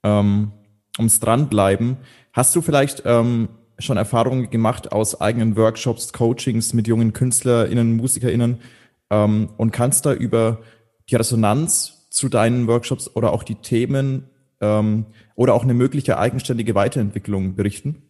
ähm, 0.04 0.52
ums 0.98 1.20
Dranbleiben. 1.20 1.98
Hast 2.34 2.56
du 2.56 2.62
vielleicht 2.62 3.04
ähm, 3.06 3.50
schon 3.80 3.98
Erfahrungen 3.98 4.50
gemacht 4.50 4.92
aus 4.92 5.22
eigenen 5.22 5.56
Workshops, 5.56 6.12
Coachings 6.12 6.74
mit 6.74 6.88
jungen 6.88 7.14
KünstlerInnen, 7.14 7.96
MusikerInnen 7.96 8.60
ähm, 9.10 9.50
und 9.58 9.72
kannst 9.72 10.06
da 10.06 10.14
über 10.14 10.60
die 11.10 11.16
Resonanz 11.16 12.08
zu 12.10 12.30
deinen 12.30 12.68
Workshops 12.68 13.16
oder 13.16 13.32
auch 13.32 13.44
die 13.44 13.56
Themen 13.56 14.30
ähm, 14.62 15.06
oder 15.36 15.54
auch 15.54 15.64
eine 15.64 15.74
mögliche 15.74 16.18
eigenständige 16.18 16.74
Weiterentwicklung 16.76 17.56
berichten? 17.56 18.05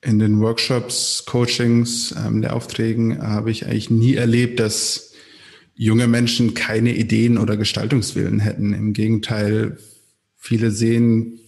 In 0.00 0.18
den 0.18 0.40
Workshops, 0.40 1.24
Coachings, 1.26 2.14
ähm, 2.16 2.40
Lehraufträgen 2.42 3.20
habe 3.20 3.50
ich 3.50 3.66
eigentlich 3.66 3.90
nie 3.90 4.14
erlebt, 4.14 4.60
dass 4.60 5.12
junge 5.74 6.06
Menschen 6.06 6.54
keine 6.54 6.94
Ideen 6.94 7.38
oder 7.38 7.56
Gestaltungswillen 7.56 8.40
hätten. 8.40 8.72
Im 8.74 8.92
Gegenteil, 8.92 9.78
viele 10.36 10.70
sehen 10.70 11.40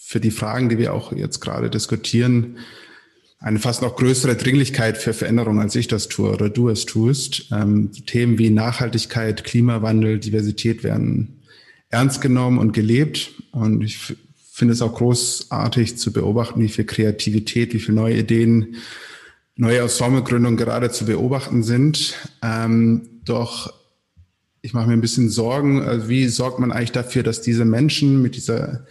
für 0.00 0.20
die 0.20 0.30
Fragen, 0.30 0.68
die 0.68 0.78
wir 0.78 0.92
auch 0.94 1.12
jetzt 1.12 1.40
gerade 1.40 1.70
diskutieren, 1.70 2.58
eine 3.38 3.58
fast 3.58 3.82
noch 3.82 3.96
größere 3.96 4.36
Dringlichkeit 4.36 4.98
für 4.98 5.12
Veränderung, 5.12 5.60
als 5.60 5.74
ich 5.74 5.88
das 5.88 6.06
tue 6.08 6.30
oder 6.30 6.48
du 6.48 6.68
es 6.68 6.86
tust. 6.86 7.48
Ähm, 7.50 7.90
Themen 8.06 8.38
wie 8.38 8.50
Nachhaltigkeit, 8.50 9.42
Klimawandel, 9.42 10.20
Diversität 10.20 10.84
werden 10.84 11.42
ernst 11.90 12.20
genommen 12.20 12.58
und 12.58 12.72
gelebt. 12.72 13.32
Und 13.50 13.82
ich 13.82 14.16
finde 14.52 14.74
es 14.74 14.82
auch 14.82 14.94
großartig 14.94 15.96
zu 15.96 16.12
beobachten, 16.12 16.60
wie 16.60 16.68
viel 16.68 16.84
Kreativität, 16.84 17.72
wie 17.72 17.78
viele 17.78 17.96
neue 17.96 18.18
Ideen, 18.18 18.76
neue 19.56 19.78
Ensemblegründungen 19.78 20.58
gerade 20.58 20.90
zu 20.90 21.06
beobachten 21.06 21.62
sind. 21.62 22.14
Ähm, 22.42 23.08
doch 23.24 23.72
ich 24.62 24.74
mache 24.74 24.86
mir 24.86 24.92
ein 24.92 25.00
bisschen 25.00 25.28
Sorgen, 25.28 25.82
also 25.82 26.08
wie 26.08 26.28
sorgt 26.28 26.60
man 26.60 26.70
eigentlich 26.70 26.92
dafür, 26.92 27.24
dass 27.24 27.42
diese 27.42 27.64
Menschen 27.64 28.22
mit 28.22 28.36
dieser 28.36 28.86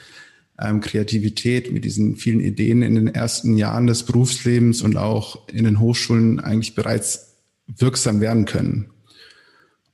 ähm, 0.59 0.81
Kreativität, 0.81 1.71
mit 1.71 1.85
diesen 1.85 2.17
vielen 2.17 2.41
Ideen 2.41 2.81
in 2.81 2.95
den 2.95 3.07
ersten 3.07 3.55
Jahren 3.55 3.87
des 3.87 4.03
Berufslebens 4.03 4.81
und 4.81 4.97
auch 4.97 5.47
in 5.47 5.63
den 5.63 5.79
Hochschulen 5.79 6.39
eigentlich 6.39 6.75
bereits 6.75 7.37
wirksam 7.67 8.19
werden 8.19 8.45
können. 8.45 8.89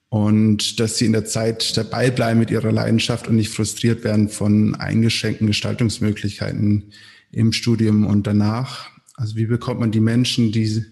Und 0.09 0.79
dass 0.79 0.97
sie 0.97 1.05
in 1.05 1.11
der 1.11 1.25
Zeit 1.25 1.75
dabei 1.75 2.11
bleiben 2.11 2.39
mit 2.39 2.49
ihrer 2.49 2.71
Leidenschaft 2.71 3.27
und 3.27 3.35
nicht 3.35 3.49
frustriert 3.49 4.03
werden 4.03 4.29
von 4.29 4.75
eingeschränkten 4.75 5.47
Gestaltungsmöglichkeiten 5.47 6.93
im 7.31 7.51
Studium 7.51 8.05
und 8.05 8.25
danach. 8.25 8.89
Also 9.15 9.35
wie 9.35 9.47
bekommt 9.47 9.79
man 9.79 9.91
die 9.91 9.99
Menschen, 9.99 10.51
die 10.51 10.85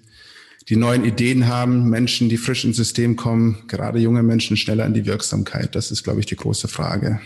die 0.68 0.76
neuen 0.76 1.06
Ideen 1.06 1.48
haben, 1.48 1.90
Menschen, 1.90 2.28
die 2.28 2.38
frisch 2.38 2.66
ins 2.66 2.78
System 2.78 3.16
kommen, 3.16 3.64
gerade 3.68 4.00
junge 4.00 4.24
Menschen 4.24 4.58
schneller 4.58 4.86
in 4.86 4.94
die 4.94 5.06
Wirksamkeit? 5.06 5.76
Das 5.76 5.92
ist, 5.92 6.04
glaube 6.04 6.20
ich, 6.20 6.26
die 6.26 6.36
große 6.36 6.68
Frage. 6.68 7.22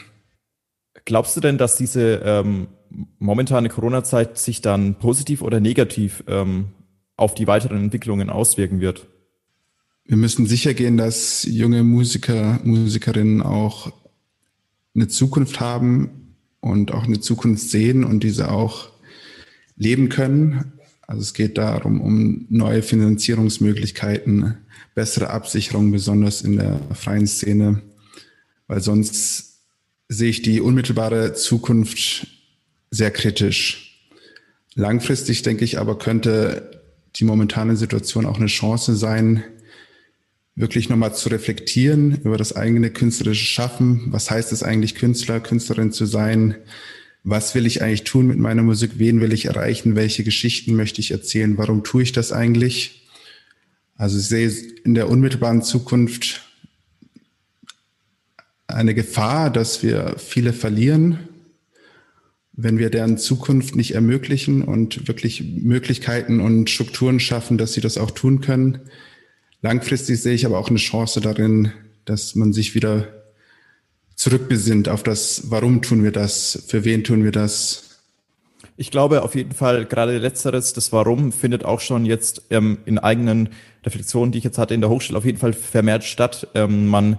Glaubst 1.05 1.35
du 1.37 1.39
denn, 1.39 1.57
dass 1.57 1.77
diese 1.77 2.21
ähm, 2.23 2.67
momentane 3.17 3.69
Corona-Zeit 3.69 4.37
sich 4.37 4.61
dann 4.61 4.95
positiv 4.95 5.41
oder 5.41 5.59
negativ 5.59 6.23
ähm, 6.27 6.73
auf 7.15 7.33
die 7.33 7.47
weiteren 7.47 7.83
Entwicklungen 7.83 8.29
auswirken 8.29 8.81
wird? 8.81 9.07
Wir 10.09 10.17
müssen 10.17 10.47
sicher 10.47 10.73
gehen, 10.73 10.97
dass 10.97 11.43
junge 11.43 11.83
Musiker, 11.83 12.59
Musikerinnen 12.63 13.43
auch 13.43 13.93
eine 14.95 15.07
Zukunft 15.07 15.59
haben 15.59 16.33
und 16.61 16.91
auch 16.91 17.03
eine 17.03 17.19
Zukunft 17.19 17.69
sehen 17.69 18.03
und 18.03 18.23
diese 18.23 18.49
auch 18.49 18.89
leben 19.75 20.09
können. 20.09 20.73
Also 21.05 21.21
es 21.21 21.35
geht 21.35 21.59
darum, 21.59 22.01
um 22.01 22.47
neue 22.49 22.81
Finanzierungsmöglichkeiten, 22.81 24.57
bessere 24.95 25.29
Absicherung, 25.29 25.91
besonders 25.91 26.41
in 26.41 26.55
der 26.57 26.79
freien 26.95 27.27
Szene, 27.27 27.83
weil 28.65 28.81
sonst 28.81 29.59
sehe 30.07 30.31
ich 30.31 30.41
die 30.41 30.59
unmittelbare 30.59 31.35
Zukunft 31.35 32.25
sehr 32.89 33.11
kritisch. 33.11 34.09
Langfristig 34.73 35.43
denke 35.43 35.65
ich 35.65 35.77
aber, 35.77 35.99
könnte 35.99 36.81
die 37.17 37.25
momentane 37.25 37.75
Situation 37.75 38.25
auch 38.25 38.37
eine 38.39 38.47
Chance 38.47 38.95
sein, 38.95 39.43
wirklich 40.59 40.89
nochmal 40.89 41.15
zu 41.15 41.29
reflektieren 41.29 42.19
über 42.25 42.35
das 42.35 42.53
eigene 42.53 42.89
künstlerische 42.89 43.45
Schaffen. 43.45 44.07
Was 44.07 44.29
heißt 44.29 44.51
es 44.51 44.61
eigentlich, 44.61 44.95
Künstler, 44.95 45.39
Künstlerin 45.39 45.93
zu 45.93 46.05
sein? 46.05 46.55
Was 47.23 47.55
will 47.55 47.65
ich 47.65 47.81
eigentlich 47.81 48.03
tun 48.03 48.27
mit 48.27 48.39
meiner 48.39 48.61
Musik? 48.61 48.91
Wen 48.95 49.21
will 49.21 49.31
ich 49.31 49.45
erreichen? 49.45 49.95
Welche 49.95 50.25
Geschichten 50.25 50.75
möchte 50.75 50.99
ich 50.99 51.11
erzählen? 51.11 51.57
Warum 51.57 51.85
tue 51.85 52.03
ich 52.03 52.11
das 52.11 52.33
eigentlich? 52.33 53.07
Also 53.95 54.19
ich 54.19 54.25
sehe 54.25 54.49
in 54.83 54.95
der 54.95 55.09
unmittelbaren 55.09 55.61
Zukunft 55.61 56.41
eine 58.67 58.93
Gefahr, 58.93 59.49
dass 59.49 59.81
wir 59.81 60.15
viele 60.17 60.51
verlieren, 60.51 61.19
wenn 62.51 62.77
wir 62.77 62.89
deren 62.89 63.17
Zukunft 63.17 63.77
nicht 63.77 63.95
ermöglichen 63.95 64.61
und 64.61 65.07
wirklich 65.07 65.41
Möglichkeiten 65.41 66.41
und 66.41 66.69
Strukturen 66.69 67.21
schaffen, 67.21 67.57
dass 67.57 67.71
sie 67.71 67.81
das 67.81 67.97
auch 67.97 68.11
tun 68.11 68.41
können. 68.41 68.79
Langfristig 69.61 70.21
sehe 70.21 70.33
ich 70.33 70.45
aber 70.45 70.57
auch 70.57 70.69
eine 70.69 70.77
Chance 70.77 71.19
darin, 71.21 71.71
dass 72.05 72.35
man 72.35 72.53
sich 72.53 72.75
wieder 72.75 73.07
zurückbesinnt 74.15 74.89
auf 74.89 75.03
das, 75.03 75.49
warum 75.49 75.81
tun 75.81 76.03
wir 76.03 76.11
das, 76.11 76.63
für 76.67 76.83
wen 76.85 77.03
tun 77.03 77.23
wir 77.23 77.31
das. 77.31 78.01
Ich 78.77 78.91
glaube 78.91 79.23
auf 79.23 79.35
jeden 79.35 79.51
Fall, 79.51 79.85
gerade 79.85 80.17
letzteres, 80.17 80.73
das 80.73 80.93
Warum 80.93 81.31
findet 81.33 81.65
auch 81.65 81.81
schon 81.81 82.05
jetzt 82.05 82.43
ähm, 82.49 82.79
in 82.85 82.97
eigenen 82.97 83.49
Reflexionen, 83.85 84.31
die 84.31 84.37
ich 84.37 84.43
jetzt 84.43 84.57
hatte 84.57 84.73
in 84.73 84.81
der 84.81 84.89
Hochschule, 84.89 85.17
auf 85.17 85.25
jeden 85.25 85.37
Fall 85.37 85.53
vermehrt 85.53 86.03
statt. 86.05 86.47
Ähm, 86.55 86.87
man 86.87 87.17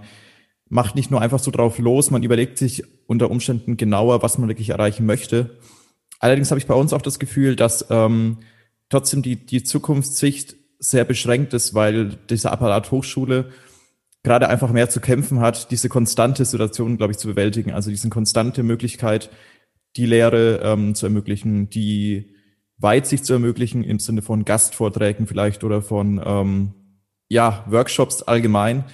macht 0.71 0.95
nicht 0.95 1.11
nur 1.11 1.21
einfach 1.21 1.39
so 1.39 1.51
drauf 1.51 1.79
los, 1.79 2.11
man 2.11 2.23
überlegt 2.23 2.57
sich 2.57 2.85
unter 3.07 3.31
Umständen 3.31 3.77
genauer, 3.77 4.23
was 4.23 4.39
man 4.39 4.49
wirklich 4.49 4.71
erreichen 4.71 5.05
möchte. 5.05 5.59
Allerdings 6.19 6.51
habe 6.51 6.59
ich 6.59 6.67
bei 6.67 6.75
uns 6.75 6.93
auch 6.93 7.03
das 7.03 7.19
Gefühl, 7.19 7.57
dass 7.57 7.87
ähm, 7.91 8.39
trotzdem 8.89 9.23
die, 9.23 9.37
die 9.37 9.63
Zukunftssicht 9.63 10.57
sehr 10.81 11.05
beschränkt 11.05 11.55
ist, 11.55 11.75
weil 11.75 12.17
dieser 12.29 12.53
Apparat 12.53 12.91
Hochschule 12.91 13.51
gerade 14.23 14.49
einfach 14.49 14.73
mehr 14.73 14.91
zu 14.91 15.01
kämpfen 15.01 15.41
hat, 15.41 15.71
diese 15.71 15.89
konstante 15.89 16.45
Situation, 16.45 16.97
glaube 16.97 17.13
ich, 17.13 17.19
zu 17.19 17.29
bewältigen. 17.29 17.73
Also 17.73 17.91
diese 17.91 18.09
konstante 18.09 18.63
Möglichkeit, 18.63 19.31
die 19.97 20.07
Lehre 20.07 20.61
ähm, 20.63 20.95
zu 20.95 21.07
ermöglichen, 21.07 21.71
die 21.71 22.35
Weitsicht 22.79 23.25
zu 23.25 23.35
ermöglichen 23.35 23.85
im 23.85 23.99
Sinne 23.99 24.23
von 24.23 24.45
Gastvorträgen 24.45 25.27
vielleicht 25.27 25.65
oder 25.65 25.83
von 25.83 26.21
ähm, 26.25 26.75
ja 27.29 27.65
Workshops 27.69 28.23
allgemein. 28.23 28.85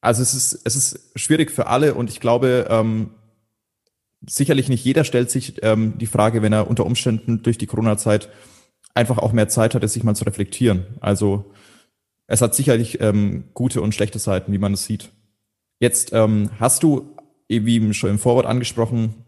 Also 0.00 0.22
es 0.22 0.34
ist, 0.34 0.60
es 0.64 0.76
ist 0.76 1.10
schwierig 1.16 1.50
für 1.50 1.68
alle 1.68 1.94
und 1.94 2.10
ich 2.10 2.20
glaube, 2.20 2.66
ähm, 2.68 3.10
sicherlich 4.26 4.68
nicht 4.68 4.84
jeder 4.84 5.04
stellt 5.04 5.30
sich 5.30 5.62
ähm, 5.62 5.96
die 5.98 6.06
Frage, 6.06 6.42
wenn 6.42 6.52
er 6.52 6.68
unter 6.68 6.86
Umständen 6.86 7.42
durch 7.42 7.58
die 7.58 7.66
Corona-Zeit 7.66 8.28
einfach 8.94 9.18
auch 9.18 9.32
mehr 9.32 9.48
Zeit 9.48 9.74
hatte, 9.74 9.88
sich 9.88 10.04
mal 10.04 10.14
zu 10.14 10.24
reflektieren. 10.24 10.86
Also 11.00 11.52
es 12.26 12.40
hat 12.40 12.54
sicherlich 12.54 13.00
ähm, 13.00 13.44
gute 13.52 13.82
und 13.82 13.94
schlechte 13.94 14.18
Seiten, 14.18 14.52
wie 14.52 14.58
man 14.58 14.74
es 14.74 14.84
sieht. 14.84 15.10
Jetzt 15.80 16.12
ähm, 16.12 16.50
hast 16.58 16.82
du, 16.82 17.16
wie 17.48 17.92
schon 17.92 18.10
im 18.10 18.18
Vorwort 18.18 18.46
angesprochen, 18.46 19.24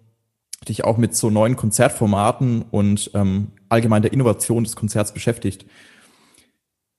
dich 0.69 0.85
auch 0.85 0.97
mit 0.97 1.15
so 1.15 1.29
neuen 1.29 1.57
Konzertformaten 1.57 2.63
und 2.71 3.11
ähm, 3.15 3.53
allgemein 3.69 4.03
der 4.03 4.13
Innovation 4.13 4.65
des 4.65 4.77
Konzerts 4.77 5.13
beschäftigt. 5.13 5.67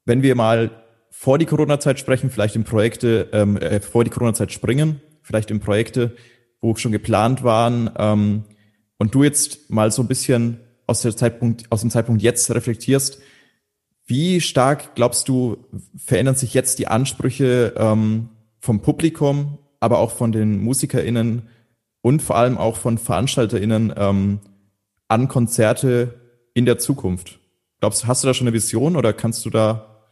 Wenn 0.05 0.21
wir 0.21 0.35
mal 0.35 0.71
vor 1.09 1.39
die 1.39 1.45
Corona-Zeit 1.45 1.99
sprechen, 1.99 2.29
vielleicht 2.29 2.55
in 2.55 2.63
Projekte, 2.63 3.29
ähm, 3.31 3.57
äh, 3.57 3.79
vor 3.79 4.03
die 4.03 4.11
Corona-Zeit 4.11 4.51
springen, 4.51 5.01
vielleicht 5.23 5.49
in 5.49 5.59
Projekte, 5.59 6.15
wo 6.61 6.75
schon 6.75 6.91
geplant 6.91 7.43
waren, 7.43 7.89
ähm, 7.97 8.43
und 8.99 9.13
du 9.13 9.23
jetzt 9.23 9.69
mal 9.69 9.91
so 9.91 10.01
ein 10.01 10.07
bisschen 10.07 10.59
aus, 10.87 11.01
der 11.01 11.15
Zeitpunkt, 11.15 11.71
aus 11.71 11.81
dem 11.81 11.91
Zeitpunkt 11.91 12.21
jetzt 12.21 12.49
reflektierst, 12.49 13.19
wie 14.05 14.39
stark 14.39 14.95
glaubst 14.95 15.27
du, 15.27 15.65
verändern 15.97 16.35
sich 16.35 16.53
jetzt 16.53 16.79
die 16.79 16.87
Ansprüche 16.87 17.75
ähm, 17.77 18.29
vom 18.59 18.81
Publikum, 18.81 19.57
aber 19.79 19.99
auch 19.99 20.11
von 20.11 20.31
den 20.31 20.63
MusikerInnen 20.63 21.49
und 22.01 22.21
vor 22.21 22.37
allem 22.37 22.57
auch 22.57 22.77
von 22.77 22.97
VeranstalterInnen 22.97 23.93
ähm, 23.95 24.39
an 25.09 25.27
Konzerte 25.27 26.21
in 26.53 26.65
der 26.65 26.79
Zukunft? 26.79 27.39
Glaubst 27.79 28.03
du, 28.03 28.07
hast 28.07 28.23
du 28.23 28.27
da 28.27 28.33
schon 28.33 28.47
eine 28.47 28.55
Vision 28.55 28.95
oder 28.95 29.13
kannst 29.13 29.45
du 29.45 29.49
da 29.49 30.05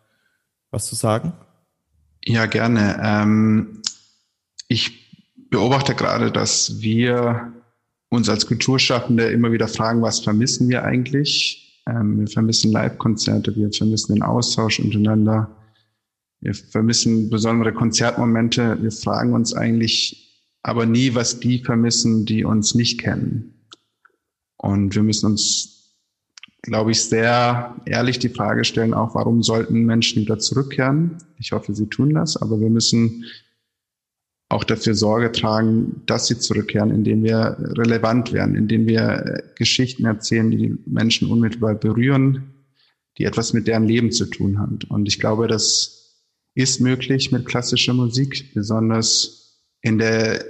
was 0.71 0.85
zu 0.85 0.95
sagen? 0.95 1.33
Ja, 2.23 2.47
gerne. 2.47 2.99
Ähm, 3.01 3.81
ich 4.67 5.05
beobachte 5.49 5.95
gerade, 5.95 6.31
dass 6.31 6.81
wir 6.81 7.53
uns 8.09 8.29
als 8.29 8.45
Kulturschaffende 8.45 9.25
immer 9.25 9.51
wieder 9.51 9.67
fragen, 9.67 10.01
was 10.01 10.19
vermissen 10.19 10.69
wir 10.69 10.83
eigentlich? 10.83 11.81
Ähm, 11.87 12.19
wir 12.19 12.27
vermissen 12.27 12.71
Live-Konzerte, 12.71 13.55
wir 13.55 13.71
vermissen 13.71 14.13
den 14.13 14.23
Austausch 14.23 14.79
untereinander, 14.79 15.55
wir 16.41 16.53
vermissen 16.53 17.29
besondere 17.29 17.73
Konzertmomente. 17.73 18.77
Wir 18.81 18.91
fragen 18.91 19.33
uns 19.33 19.53
eigentlich 19.53 20.21
aber 20.61 20.85
nie, 20.85 21.15
was 21.15 21.39
die 21.39 21.59
vermissen, 21.59 22.25
die 22.25 22.43
uns 22.43 22.75
nicht 22.75 22.99
kennen. 22.99 23.67
Und 24.57 24.95
wir 24.95 25.03
müssen 25.03 25.27
uns 25.27 25.75
glaube 26.65 26.91
ich, 26.91 27.03
sehr 27.03 27.75
ehrlich 27.85 28.19
die 28.19 28.29
Frage 28.29 28.63
stellen, 28.63 28.93
auch 28.93 29.13
warum 29.15 29.43
sollten 29.43 29.85
Menschen 29.85 30.23
wieder 30.23 30.39
zurückkehren? 30.39 31.17
Ich 31.37 31.51
hoffe, 31.51 31.75
sie 31.75 31.87
tun 31.87 32.15
das, 32.15 32.37
aber 32.37 32.59
wir 32.59 32.69
müssen 32.69 33.23
auch 34.49 34.63
dafür 34.63 34.93
Sorge 34.93 35.31
tragen, 35.31 36.03
dass 36.05 36.27
sie 36.27 36.37
zurückkehren, 36.37 36.91
indem 36.91 37.23
wir 37.23 37.57
relevant 37.59 38.31
werden, 38.31 38.55
indem 38.55 38.87
wir 38.87 39.01
äh, 39.01 39.43
Geschichten 39.55 40.05
erzählen, 40.05 40.51
die 40.51 40.57
die 40.57 40.77
Menschen 40.85 41.29
unmittelbar 41.29 41.75
berühren, 41.75 42.53
die 43.17 43.23
etwas 43.23 43.53
mit 43.53 43.67
deren 43.67 43.87
Leben 43.87 44.11
zu 44.11 44.25
tun 44.25 44.59
haben. 44.59 44.79
Und 44.89 45.07
ich 45.07 45.19
glaube, 45.19 45.47
das 45.47 46.23
ist 46.53 46.79
möglich 46.79 47.31
mit 47.31 47.45
klassischer 47.45 47.93
Musik, 47.93 48.53
besonders 48.53 49.61
in 49.81 49.97
der 49.97 50.43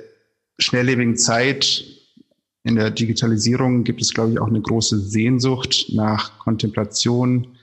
schnelllebigen 0.59 1.17
Zeit 1.17 1.83
in 2.63 2.75
der 2.75 2.89
Digitalisierung 2.89 3.83
gibt 3.83 4.01
es, 4.01 4.13
glaube 4.13 4.31
ich, 4.31 4.39
auch 4.39 4.47
eine 4.47 4.61
große 4.61 4.99
Sehnsucht 4.99 5.85
nach 5.93 6.39
Kontemplation, 6.39 7.57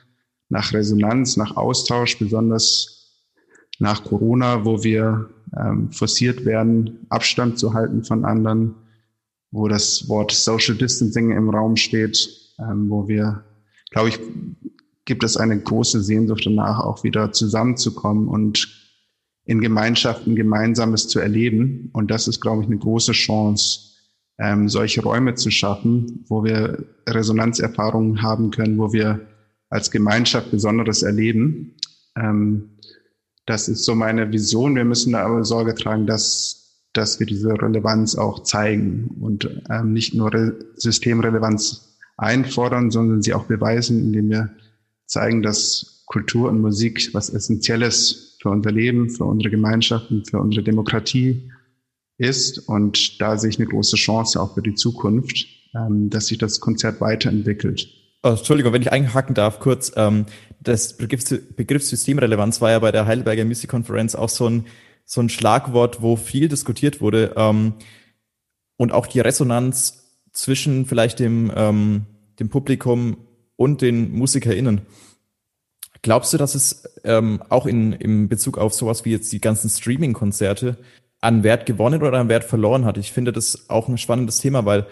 nach 0.49 0.73
Resonanz, 0.73 1.37
nach 1.37 1.57
Austausch, 1.57 2.19
besonders 2.19 3.02
nach 3.79 4.05
Corona, 4.05 4.65
wo 4.65 4.83
wir 4.85 5.29
ähm, 5.59 5.91
forciert 5.91 6.45
werden, 6.45 7.07
Abstand 7.09 7.59
zu 7.59 7.75
halten 7.75 8.05
von 8.05 8.25
anderen, 8.25 8.75
wo 9.51 9.69
das 9.69 10.09
Wort 10.09 10.33
Social 10.33 10.77
Distancing 10.77 11.31
im 11.31 11.51
Raum 11.51 11.77
steht, 11.77 12.29
ähm, 12.59 12.89
wo 12.89 13.09
wir, 13.09 13.45
glaube 13.91 14.11
ich, 14.11 14.21
gibt 15.05 15.25
es 15.25 15.37
eine 15.37 15.59
große 15.59 16.03
Sehnsucht 16.03 16.47
danach, 16.47 16.81
auch 16.81 17.05
wieder 17.05 17.33
zusammenzukommen 17.33 18.29
und 18.29 18.69
in 19.45 19.61
Gemeinschaften 19.61 20.37
Gemeinsames 20.37 21.09
zu 21.09 21.19
erleben. 21.19 21.91
Und 21.93 22.11
das 22.11 22.29
ist, 22.29 22.41
glaube 22.41 22.63
ich, 22.63 22.69
eine 22.69 22.79
große 22.79 23.13
Chance, 23.13 23.93
ähm, 24.39 24.69
solche 24.69 25.03
Räume 25.03 25.35
zu 25.35 25.51
schaffen, 25.51 26.25
wo 26.29 26.45
wir 26.45 26.85
Resonanzerfahrungen 27.09 28.23
haben 28.23 28.51
können, 28.51 28.79
wo 28.79 28.93
wir 28.93 29.21
als 29.69 29.91
Gemeinschaft 29.91 30.51
Besonderes 30.51 31.03
erleben. 31.03 31.75
Ähm, 32.17 32.71
das 33.47 33.69
ist 33.69 33.85
so 33.85 33.95
meine 33.95 34.31
Vision. 34.33 34.77
Wir 34.77 34.85
müssen 34.85 35.15
aber 35.15 35.45
Sorge 35.45 35.75
tragen, 35.75 36.07
dass, 36.07 36.85
dass 36.93 37.19
wir 37.19 37.27
diese 37.27 37.51
Relevanz 37.51 38.15
auch 38.15 38.43
zeigen 38.43 39.17
und 39.21 39.49
ähm, 39.71 39.93
nicht 39.93 40.15
nur 40.15 40.33
Re 40.33 40.55
Systemrelevanz 40.77 41.97
einfordern, 42.17 42.91
sondern 42.91 43.23
sie 43.23 43.35
auch 43.35 43.45
beweisen, 43.45 44.01
indem 44.01 44.31
wir 44.31 44.51
zeigen, 45.07 45.43
dass 45.43 46.05
Kultur 46.07 46.51
und 46.51 46.61
Musik 46.61 47.11
was 47.13 47.31
Essentielles 47.31 48.37
für 48.41 48.51
unser 48.51 48.71
Leben, 48.71 49.11
für 49.11 49.25
unsere 49.25 49.51
Gemeinschaften, 49.51 50.25
für 50.25 50.39
unsere 50.39 50.63
Demokratie 50.63 51.51
ist. 52.19 52.59
Und 52.69 53.21
da 53.21 53.39
sehe 53.39 53.51
ich 53.51 53.59
eine 53.59 53.69
große 53.69 53.97
Chance 53.97 54.41
auch 54.41 54.55
für 54.55 54.63
die 54.63 54.75
Zukunft, 54.75 55.47
ähm, 55.75 56.11
dass 56.11 56.27
sich 56.27 56.39
das 56.39 56.61
Konzert 56.61 57.01
weiterentwickelt. 57.01 57.89
Oh, 58.25 58.31
Entschuldigung, 58.31 58.73
wenn 58.73 58.83
ich 58.83 58.93
einhaken 58.93 59.35
darf, 59.35 59.59
kurz. 59.59 59.93
Ähm, 59.97 60.27
das 60.61 60.97
Begriff, 60.97 61.25
Begriff 61.57 61.85
Systemrelevanz 61.85 62.61
war 62.61 62.71
ja 62.71 62.79
bei 62.79 62.93
der 62.93 63.07
Heidelberger 63.07 63.45
Music 63.45 63.69
Conference 63.69 64.15
auch 64.15 64.29
so 64.29 64.49
ein, 64.49 64.67
so 65.05 65.21
ein 65.21 65.29
Schlagwort, 65.29 66.03
wo 66.03 66.15
viel 66.15 66.49
diskutiert 66.49 67.01
wurde. 67.01 67.35
Ähm, 67.37 67.75
und 68.77 68.93
auch 68.93 69.07
die 69.09 69.21
Resonanz 69.21 70.23
zwischen 70.33 70.87
vielleicht 70.87 71.19
dem, 71.19 71.53
ähm, 71.57 72.07
dem 72.39 72.49
Publikum 72.49 73.17
und 73.57 73.83
den 73.83 74.13
MusikerInnen. 74.13 74.83
Glaubst 76.03 76.33
du, 76.33 76.39
dass 76.39 76.55
es 76.55 76.85
ähm, 77.05 77.43
auch 77.49 77.67
in, 77.67 77.93
im 77.93 78.29
Bezug 78.29 78.57
auf 78.57 78.73
sowas 78.73 79.05
wie 79.05 79.11
jetzt 79.11 79.33
die 79.33 79.41
ganzen 79.41 79.69
Streaming-Konzerte 79.69 80.79
an 81.21 81.43
Wert 81.43 81.67
gewonnen 81.67 82.03
oder 82.03 82.19
an 82.19 82.29
Wert 82.29 82.45
verloren 82.45 82.85
hat. 82.85 82.99
Ich 82.99 83.13
finde 83.13 83.33
das 83.33 83.71
auch 83.71 83.89
ein 83.89 83.99
spannendes 83.99 84.39
Thema, 84.39 84.65
weil 84.65 84.87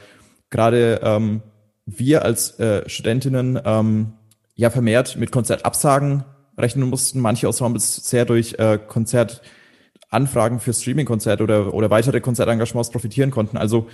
gerade 0.48 1.00
ähm, 1.02 1.42
wir 1.86 2.24
als 2.24 2.58
äh, 2.58 2.88
Studentinnen 2.88 3.60
ähm, 3.64 4.12
ja 4.54 4.70
vermehrt 4.70 5.16
mit 5.16 5.32
Konzertabsagen 5.32 6.24
rechnen 6.56 6.88
mussten. 6.88 7.20
Manche 7.20 7.46
Ensembles 7.46 7.96
sehr 7.96 8.24
durch 8.24 8.54
äh, 8.58 8.78
Konzertanfragen 8.78 10.60
für 10.60 10.72
Streaming-Konzerte 10.72 11.42
oder, 11.42 11.74
oder 11.74 11.90
weitere 11.90 12.20
Konzertengagements 12.20 12.90
profitieren 12.90 13.30
konnten. 13.30 13.56
Also 13.56 13.88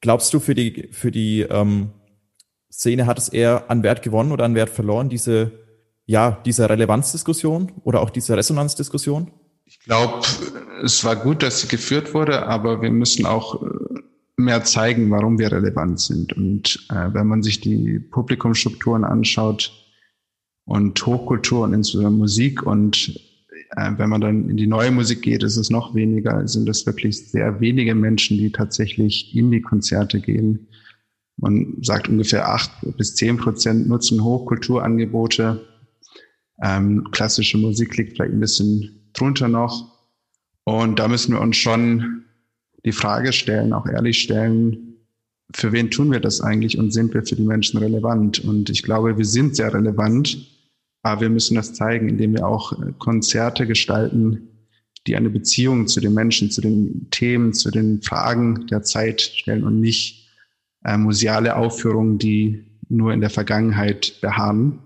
glaubst 0.00 0.32
du, 0.34 0.40
für 0.40 0.54
die, 0.54 0.88
für 0.92 1.10
die 1.10 1.40
ähm, 1.42 1.90
Szene 2.70 3.06
hat 3.06 3.18
es 3.18 3.28
eher 3.28 3.70
an 3.70 3.82
Wert 3.82 4.02
gewonnen 4.02 4.32
oder 4.32 4.44
an 4.44 4.54
Wert 4.54 4.70
verloren, 4.70 5.08
diese, 5.08 5.52
ja, 6.06 6.40
diese 6.44 6.68
Relevanzdiskussion 6.68 7.72
oder 7.84 8.00
auch 8.00 8.10
diese 8.10 8.36
Resonanzdiskussion? 8.36 9.30
Ich 9.64 9.80
glaube, 9.80 10.20
es 10.82 11.02
war 11.04 11.16
gut, 11.16 11.42
dass 11.42 11.60
sie 11.60 11.68
geführt 11.68 12.12
wurde, 12.12 12.46
aber 12.46 12.82
wir 12.82 12.90
müssen 12.90 13.24
auch 13.24 13.62
äh, 13.62 13.68
mehr 14.44 14.64
zeigen, 14.64 15.10
warum 15.10 15.38
wir 15.38 15.52
relevant 15.52 16.00
sind. 16.00 16.32
Und 16.32 16.86
äh, 16.90 17.12
wenn 17.12 17.26
man 17.26 17.42
sich 17.42 17.60
die 17.60 17.98
Publikumsstrukturen 17.98 19.04
anschaut 19.04 19.72
und 20.64 21.04
Hochkultur 21.04 21.64
und 21.64 21.74
insbesondere 21.74 22.12
Musik 22.12 22.62
und 22.62 23.18
äh, 23.76 23.92
wenn 23.96 24.10
man 24.10 24.20
dann 24.20 24.50
in 24.50 24.56
die 24.56 24.66
neue 24.66 24.90
Musik 24.90 25.22
geht, 25.22 25.42
ist 25.42 25.56
es 25.56 25.70
noch 25.70 25.94
weniger, 25.94 26.46
sind 26.46 26.68
es 26.68 26.86
wirklich 26.86 27.30
sehr 27.30 27.60
wenige 27.60 27.94
Menschen, 27.94 28.38
die 28.38 28.52
tatsächlich 28.52 29.34
in 29.34 29.50
die 29.50 29.62
Konzerte 29.62 30.20
gehen. 30.20 30.68
Man 31.36 31.78
sagt 31.80 32.08
ungefähr 32.08 32.48
acht 32.48 32.70
bis 32.96 33.14
zehn 33.14 33.36
Prozent 33.36 33.88
nutzen 33.88 34.22
Hochkulturangebote. 34.22 35.66
Ähm, 36.62 37.08
klassische 37.10 37.58
Musik 37.58 37.96
liegt 37.96 38.12
vielleicht 38.12 38.34
ein 38.34 38.40
bisschen 38.40 39.10
drunter 39.12 39.48
noch. 39.48 39.90
Und 40.64 40.98
da 40.98 41.08
müssen 41.08 41.32
wir 41.32 41.40
uns 41.40 41.56
schon 41.56 42.24
die 42.84 42.92
Frage 42.92 43.32
stellen, 43.32 43.72
auch 43.72 43.86
ehrlich 43.86 44.18
stellen, 44.18 44.92
für 45.54 45.72
wen 45.72 45.90
tun 45.90 46.10
wir 46.10 46.20
das 46.20 46.40
eigentlich 46.40 46.78
und 46.78 46.92
sind 46.92 47.12
wir 47.14 47.24
für 47.24 47.36
die 47.36 47.44
Menschen 47.44 47.78
relevant? 47.78 48.40
Und 48.40 48.70
ich 48.70 48.82
glaube, 48.82 49.18
wir 49.18 49.24
sind 49.24 49.56
sehr 49.56 49.72
relevant, 49.72 50.38
aber 51.02 51.22
wir 51.22 51.30
müssen 51.30 51.56
das 51.56 51.74
zeigen, 51.74 52.08
indem 52.08 52.34
wir 52.34 52.46
auch 52.46 52.72
äh, 52.72 52.92
Konzerte 52.98 53.66
gestalten, 53.66 54.48
die 55.06 55.16
eine 55.16 55.30
Beziehung 55.30 55.88
zu 55.88 56.00
den 56.00 56.14
Menschen, 56.14 56.50
zu 56.50 56.60
den 56.60 57.08
Themen, 57.10 57.52
zu 57.52 57.70
den 57.70 58.02
Fragen 58.02 58.66
der 58.68 58.82
Zeit 58.82 59.20
stellen 59.20 59.64
und 59.64 59.80
nicht 59.80 60.30
äh, 60.84 60.96
museale 60.96 61.56
Aufführungen, 61.56 62.18
die 62.18 62.64
nur 62.88 63.12
in 63.12 63.20
der 63.20 63.30
Vergangenheit 63.30 64.20
beharren. 64.20 64.78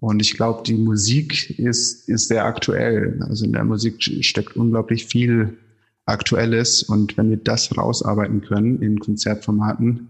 Und 0.00 0.20
ich 0.20 0.34
glaube, 0.34 0.62
die 0.64 0.74
Musik 0.74 1.58
ist, 1.58 2.08
ist 2.08 2.28
sehr 2.28 2.44
aktuell. 2.44 3.22
Also 3.28 3.44
in 3.44 3.52
der 3.52 3.64
Musik 3.64 4.02
steckt 4.02 4.56
unglaublich 4.56 5.06
viel 5.06 5.58
Aktuelles. 6.06 6.82
Und 6.82 7.16
wenn 7.16 7.30
wir 7.30 7.38
das 7.38 7.76
rausarbeiten 7.76 8.42
können 8.42 8.82
in 8.82 8.98
Konzertformaten, 8.98 10.08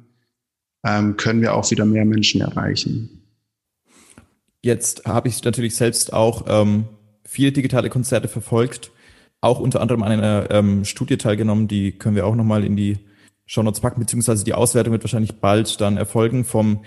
ähm, 0.85 1.16
können 1.16 1.40
wir 1.40 1.54
auch 1.54 1.70
wieder 1.70 1.85
mehr 1.85 2.04
Menschen 2.04 2.40
erreichen. 2.40 3.22
Jetzt 4.62 5.04
habe 5.07 5.28
ich 5.28 5.42
natürlich 5.44 5.76
selbst 5.76 6.12
auch 6.12 6.44
ähm, 6.48 6.85
viele 7.24 7.52
digitale 7.52 7.90
Konzerte 7.90 8.28
verfolgt, 8.28 8.92
auch 9.40 9.61
unter 9.61 9.80
anderem 9.80 10.02
an 10.02 10.12
einer 10.12 10.50
ähm, 10.50 10.85
Studie 10.85 11.18
teilgenommen, 11.18 11.68
die 11.68 11.92
können 11.92 12.16
wir 12.16 12.26
auch 12.26 12.35
nochmal 12.35 12.64
in 12.64 12.76
die 12.76 12.98
Shownotes 13.46 13.80
packen, 13.80 14.00
beziehungsweise 14.00 14.44
die 14.44 14.54
Auswertung 14.54 14.92
wird 14.92 15.04
wahrscheinlich 15.04 15.40
bald 15.40 15.80
dann 15.80 15.98
erfolgen 15.98 16.44
vom 16.44 16.83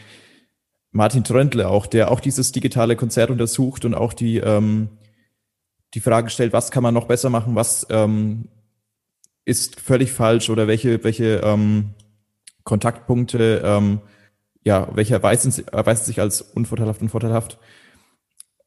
Martin 0.92 1.24
Tröndle 1.24 1.68
auch, 1.68 1.86
der 1.86 2.10
auch 2.10 2.20
dieses 2.20 2.52
digitale 2.52 2.96
Konzert 2.96 3.30
untersucht 3.30 3.86
und 3.86 3.94
auch 3.94 4.14
die, 4.14 4.38
ähm, 4.38 4.90
die 5.94 6.00
Frage 6.00 6.30
stellt, 6.30 6.54
was 6.54 6.72
kann 6.72 6.82
man 6.82 6.94
noch 6.94 7.06
besser 7.06 7.30
machen, 7.30 7.54
was 7.54 7.86
ähm, 7.92 8.48
ist 9.48 9.80
völlig 9.80 10.12
falsch 10.12 10.50
oder 10.50 10.68
welche, 10.68 11.04
welche 11.06 11.38
ähm, 11.38 11.92
Kontaktpunkte, 12.66 13.62
ähm, 13.64 14.02
ja, 14.66 14.90
welche 14.94 15.14
erweisen, 15.14 15.54
erweisen 15.72 16.04
sich 16.04 16.20
als 16.20 16.42
unvorteilhaft 16.42 17.02
und 17.02 17.08
vorteilhaft. 17.08 17.58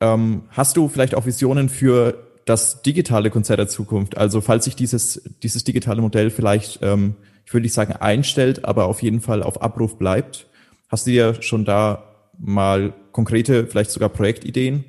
Ähm, 0.01 0.45
hast 0.49 0.79
du 0.79 0.89
vielleicht 0.89 1.15
auch 1.15 1.27
Visionen 1.27 1.69
für 1.69 2.27
das 2.47 2.81
digitale 2.81 3.29
Konzert 3.29 3.59
der 3.59 3.69
Zukunft? 3.69 4.17
Also 4.17 4.41
falls 4.41 4.65
sich 4.65 4.75
dieses, 4.75 5.23
dieses 5.43 5.65
digitale 5.65 6.01
Modell 6.01 6.31
vielleicht, 6.31 6.79
ähm, 6.81 7.17
ich 7.45 7.53
würde 7.53 7.65
nicht 7.65 7.75
sagen 7.75 7.93
einstellt, 7.93 8.65
aber 8.65 8.87
auf 8.87 9.03
jeden 9.03 9.21
Fall 9.21 9.43
auf 9.43 9.61
Abruf 9.61 9.99
bleibt, 9.99 10.47
hast 10.89 11.07
du 11.07 11.11
dir 11.11 11.43
schon 11.43 11.67
da 11.67 12.31
mal 12.39 12.95
konkrete, 13.13 13.67
vielleicht 13.67 13.91
sogar 13.91 14.09
Projektideen 14.09 14.85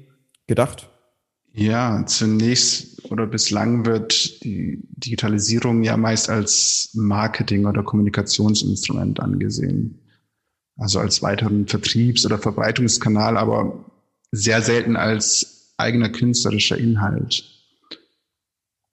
gedacht? 0.47 0.90
Ja, 1.53 2.05
zunächst 2.05 3.11
oder 3.11 3.27
bislang 3.27 3.85
wird 3.85 4.43
die 4.43 4.79
Digitalisierung 4.83 5.83
ja 5.83 5.97
meist 5.97 6.29
als 6.29 6.91
Marketing- 6.93 7.65
oder 7.65 7.83
Kommunikationsinstrument 7.83 9.19
angesehen. 9.19 9.99
Also 10.77 10.99
als 10.99 11.21
weiteren 11.21 11.67
Vertriebs- 11.67 12.25
oder 12.25 12.37
Verbreitungskanal, 12.37 13.37
aber 13.37 13.85
sehr 14.31 14.61
selten 14.61 14.95
als 14.95 15.73
eigener 15.77 16.09
künstlerischer 16.09 16.77
Inhalt. 16.77 17.43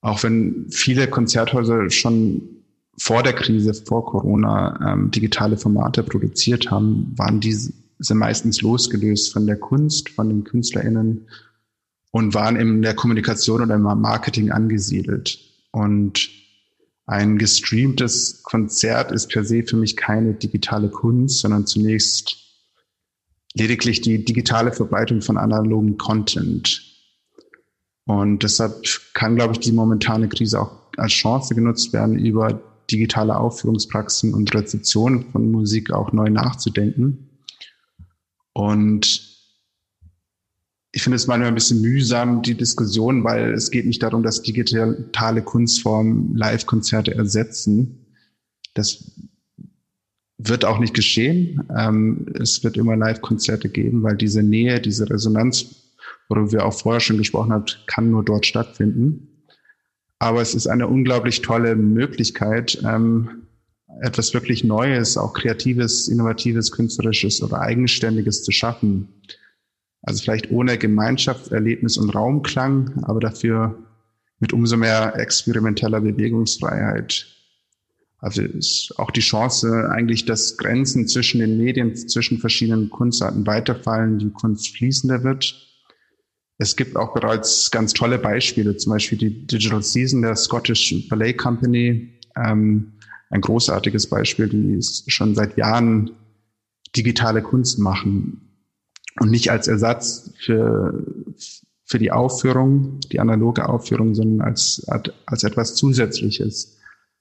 Auch 0.00 0.22
wenn 0.24 0.66
viele 0.70 1.08
Konzerthäuser 1.08 1.90
schon 1.90 2.42
vor 2.98 3.22
der 3.22 3.34
Krise, 3.34 3.74
vor 3.74 4.04
Corona, 4.04 4.92
ähm, 4.92 5.12
digitale 5.12 5.56
Formate 5.56 6.02
produziert 6.02 6.70
haben, 6.72 7.12
waren 7.16 7.40
diese 7.40 7.72
meistens 8.10 8.60
losgelöst 8.62 9.32
von 9.32 9.46
der 9.46 9.56
Kunst, 9.56 10.08
von 10.08 10.28
den 10.28 10.42
KünstlerInnen 10.42 11.28
und 12.10 12.34
waren 12.34 12.56
in 12.56 12.82
der 12.82 12.94
Kommunikation 12.94 13.62
oder 13.62 13.74
im 13.74 13.82
Marketing 13.82 14.50
angesiedelt. 14.50 15.38
Und 15.70 16.30
ein 17.06 17.38
gestreamtes 17.38 18.42
Konzert 18.42 19.12
ist 19.12 19.28
per 19.28 19.44
se 19.44 19.62
für 19.62 19.76
mich 19.76 19.96
keine 19.96 20.34
digitale 20.34 20.88
Kunst, 20.90 21.40
sondern 21.40 21.66
zunächst 21.66 22.36
lediglich 23.54 24.00
die 24.00 24.24
digitale 24.24 24.72
Verbreitung 24.72 25.22
von 25.22 25.36
analogen 25.36 25.96
Content. 25.96 26.82
Und 28.06 28.42
deshalb 28.42 28.82
kann, 29.14 29.36
glaube 29.36 29.54
ich, 29.54 29.60
die 29.60 29.72
momentane 29.72 30.28
Krise 30.28 30.60
auch 30.60 30.72
als 30.96 31.12
Chance 31.12 31.54
genutzt 31.54 31.92
werden, 31.92 32.18
über 32.18 32.60
digitale 32.90 33.36
Aufführungspraxen 33.36 34.32
und 34.32 34.54
Rezeption 34.54 35.30
von 35.30 35.50
Musik 35.50 35.90
auch 35.92 36.12
neu 36.12 36.30
nachzudenken 36.30 37.28
und 38.58 39.27
ich 40.92 41.02
finde 41.02 41.16
es 41.16 41.26
manchmal 41.26 41.48
ein 41.48 41.54
bisschen 41.54 41.82
mühsam, 41.82 42.42
die 42.42 42.54
Diskussion, 42.54 43.22
weil 43.24 43.52
es 43.52 43.70
geht 43.70 43.86
nicht 43.86 44.02
darum, 44.02 44.22
dass 44.22 44.42
digitale 44.42 45.42
Kunstformen 45.42 46.34
Live-Konzerte 46.34 47.14
ersetzen. 47.14 48.06
Das 48.74 49.12
wird 50.38 50.64
auch 50.64 50.78
nicht 50.78 50.94
geschehen. 50.94 51.68
Ähm, 51.76 52.26
es 52.40 52.64
wird 52.64 52.76
immer 52.76 52.96
Live-Konzerte 52.96 53.68
geben, 53.68 54.02
weil 54.02 54.16
diese 54.16 54.42
Nähe, 54.42 54.80
diese 54.80 55.10
Resonanz, 55.10 55.94
worüber 56.28 56.52
wir 56.52 56.64
auch 56.64 56.74
vorher 56.74 57.00
schon 57.00 57.18
gesprochen 57.18 57.52
haben, 57.52 57.66
kann 57.86 58.10
nur 58.10 58.24
dort 58.24 58.46
stattfinden. 58.46 59.44
Aber 60.20 60.40
es 60.40 60.54
ist 60.54 60.66
eine 60.66 60.88
unglaublich 60.88 61.42
tolle 61.42 61.76
Möglichkeit, 61.76 62.82
ähm, 62.84 63.42
etwas 64.00 64.32
wirklich 64.32 64.64
Neues, 64.64 65.16
auch 65.16 65.32
Kreatives, 65.32 66.08
Innovatives, 66.08 66.72
Künstlerisches 66.72 67.42
oder 67.42 67.60
Eigenständiges 67.60 68.42
zu 68.42 68.52
schaffen. 68.52 69.08
Also 70.08 70.22
vielleicht 70.22 70.50
ohne 70.50 70.78
Gemeinschaftserlebnis 70.78 71.98
und 71.98 72.08
Raumklang, 72.08 73.04
aber 73.04 73.20
dafür 73.20 73.78
mit 74.40 74.54
umso 74.54 74.78
mehr 74.78 75.14
experimenteller 75.16 76.00
Bewegungsfreiheit. 76.00 77.26
Also 78.16 78.40
ist 78.40 78.94
auch 78.96 79.10
die 79.10 79.20
Chance 79.20 79.90
eigentlich, 79.92 80.24
dass 80.24 80.56
Grenzen 80.56 81.08
zwischen 81.08 81.40
den 81.40 81.58
Medien, 81.58 81.94
zwischen 81.94 82.38
verschiedenen 82.38 82.88
Kunstarten 82.88 83.46
weiterfallen, 83.46 84.18
die 84.18 84.30
Kunst 84.30 84.74
fließender 84.78 85.24
wird. 85.24 85.54
Es 86.56 86.74
gibt 86.74 86.96
auch 86.96 87.12
bereits 87.12 87.70
ganz 87.70 87.92
tolle 87.92 88.18
Beispiele, 88.18 88.78
zum 88.78 88.94
Beispiel 88.94 89.18
die 89.18 89.46
Digital 89.46 89.82
Season 89.82 90.22
der 90.22 90.36
Scottish 90.36 91.06
Ballet 91.10 91.34
Company, 91.34 92.14
ähm, 92.34 92.94
ein 93.28 93.42
großartiges 93.42 94.06
Beispiel, 94.06 94.48
die 94.48 94.80
schon 95.06 95.34
seit 95.34 95.58
Jahren 95.58 96.12
digitale 96.96 97.42
Kunst 97.42 97.78
machen 97.78 98.47
und 99.20 99.30
nicht 99.30 99.50
als 99.50 99.68
Ersatz 99.68 100.30
für, 100.44 101.04
für 101.84 101.98
die 101.98 102.12
Aufführung, 102.12 103.00
die 103.12 103.20
analoge 103.20 103.68
Aufführung, 103.68 104.14
sondern 104.14 104.46
als, 104.46 104.86
als 105.26 105.44
etwas 105.44 105.74
Zusätzliches, 105.74 106.76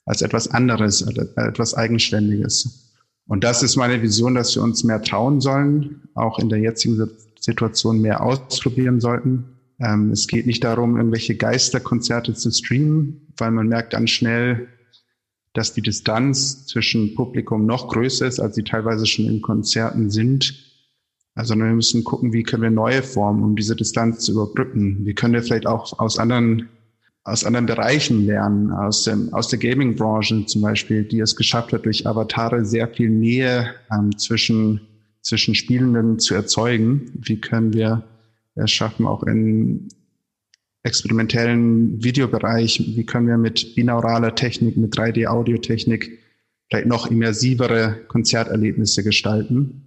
als 0.06 0.22
etwas 0.22 0.50
anderes, 0.50 1.02
etwas 1.02 1.74
Eigenständiges. 1.74 2.94
Und 3.28 3.44
das 3.44 3.62
ist 3.62 3.76
meine 3.76 4.02
Vision, 4.02 4.36
dass 4.36 4.56
wir 4.56 4.64
uns 4.64 4.84
mehr 4.84 5.02
trauen 5.02 5.42
sollen, 5.42 6.02
auch 6.14 6.40
in 6.40 6.50
der 6.50 6.60
jetzigen 6.60 7.10
Situation 7.40 8.02
mehr 8.02 8.22
ausprobieren 8.24 9.02
sollten. 9.02 9.46
Ähm, 9.80 10.12
es 10.12 10.28
geht 10.28 10.48
nicht 10.48 10.64
darum, 10.64 10.98
irgendwelche 10.98 11.36
Geisterkonzerte 11.36 12.34
zu 12.34 12.52
streamen, 12.52 13.28
weil 13.38 13.52
man 13.52 13.68
merkt 13.68 13.94
dann 13.94 14.08
schnell, 14.08 14.68
dass 15.54 15.74
die 15.74 15.82
Distanz 15.82 16.68
zwischen 16.68 17.16
Publikum 17.16 17.66
noch 17.66 17.90
größer 17.90 18.28
ist, 18.28 18.40
als 18.40 18.56
sie 18.56 18.64
teilweise 18.64 19.06
schon 19.06 19.26
in 19.26 19.42
Konzerten 19.42 20.10
sind. 20.10 20.66
Also 21.38 21.56
wir 21.56 21.65
müssen 21.65 22.04
gucken, 22.04 22.34
wie 22.34 22.41
können 22.41 22.63
wir 22.63 22.71
neue 22.71 23.04
Formen, 23.04 23.43
um 23.43 23.56
diese 23.56 23.76
Distanz 23.76 24.21
zu 24.21 24.32
überbrücken. 24.32 25.06
Wie 25.06 25.13
können 25.13 25.36
wir 25.36 25.43
vielleicht 25.43 25.67
auch 25.67 26.00
aus 26.00 26.17
anderen, 26.17 26.67
aus 27.23 27.43
anderen 27.43 27.67
Bereichen 27.67 28.26
lernen, 28.26 28.71
aus, 28.71 29.04
dem, 29.04 29.32
aus 29.36 29.47
der 29.47 29.60
Gaming-Branche 29.60 30.47
zum 30.47 30.63
Beispiel, 30.63 31.04
die 31.04 31.19
es 31.19 31.36
geschafft 31.36 31.73
hat, 31.73 31.86
durch 31.86 32.08
Avatare 32.08 32.65
sehr 32.65 32.88
viel 32.88 33.12
Nähe 33.12 33.69
ähm, 33.91 34.17
zwischen, 34.17 34.82
zwischen 35.21 35.54
Spielenden 35.54 36.17
zu 36.17 36.34
erzeugen. 36.34 37.12
Wie 37.13 37.39
können 37.39 37.71
wir 37.71 38.02
es 38.56 38.71
schaffen, 38.71 39.06
auch 39.06 39.21
in 39.21 39.89
experimentellen 40.82 42.04
Videobereich, 42.04 42.82
wie 42.95 43.06
können 43.06 43.28
wir 43.28 43.38
mit 43.38 43.76
binauraler 43.76 44.34
Technik, 44.34 44.76
mit 44.76 44.97
3D-Audiotechnik 44.97 46.17
vielleicht 46.67 46.88
noch 46.88 47.12
immersivere 47.12 47.95
Konzerterlebnisse 48.08 49.04
gestalten 49.04 49.87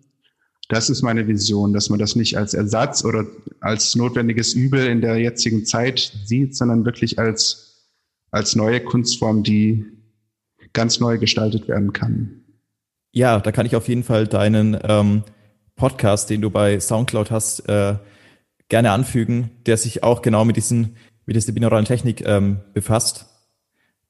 das 0.70 0.88
ist 0.88 1.02
meine 1.02 1.26
Vision, 1.26 1.72
dass 1.72 1.90
man 1.90 1.98
das 1.98 2.16
nicht 2.16 2.38
als 2.38 2.54
Ersatz 2.54 3.04
oder 3.04 3.26
als 3.61 3.96
notwendiges 3.96 4.54
Übel 4.54 4.87
in 4.87 5.00
der 5.00 5.18
jetzigen 5.18 5.66
Zeit 5.66 6.12
sieht, 6.24 6.56
sondern 6.56 6.85
wirklich 6.85 7.18
als, 7.18 7.88
als 8.30 8.54
neue 8.54 8.80
Kunstform, 8.80 9.42
die 9.42 9.85
ganz 10.72 11.00
neu 11.00 11.18
gestaltet 11.18 11.66
werden 11.66 11.92
kann. 11.92 12.44
Ja, 13.12 13.40
da 13.40 13.50
kann 13.50 13.66
ich 13.66 13.74
auf 13.74 13.88
jeden 13.88 14.04
Fall 14.04 14.28
deinen 14.28 14.78
ähm, 14.85 15.24
Podcast, 15.74 16.30
den 16.30 16.40
du 16.40 16.50
bei 16.50 16.78
SoundCloud 16.78 17.33
hast, 17.33 17.68
äh, 17.68 17.96
gerne 18.68 18.92
anfügen, 18.92 19.50
der 19.66 19.76
sich 19.76 20.04
auch 20.04 20.22
genau 20.22 20.44
mit 20.44 20.56
diesen 20.56 20.96
mit 21.26 21.37
dieser 21.37 21.52
binauralen 21.52 21.85
Technik 21.85 22.26
ähm, 22.26 22.61
befasst. 22.74 23.26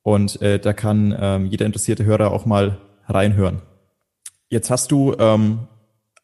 Und 0.03 0.41
äh, 0.41 0.59
da 0.59 0.73
kann 0.73 1.15
ähm, 1.19 1.47
jeder 1.47 1.67
interessierte 1.67 2.05
Hörer 2.05 2.31
auch 2.31 2.47
mal 2.47 2.79
reinhören. 3.07 3.61
Jetzt 4.49 4.71
hast 4.71 4.91
du 4.91 5.15
ähm, 5.19 5.69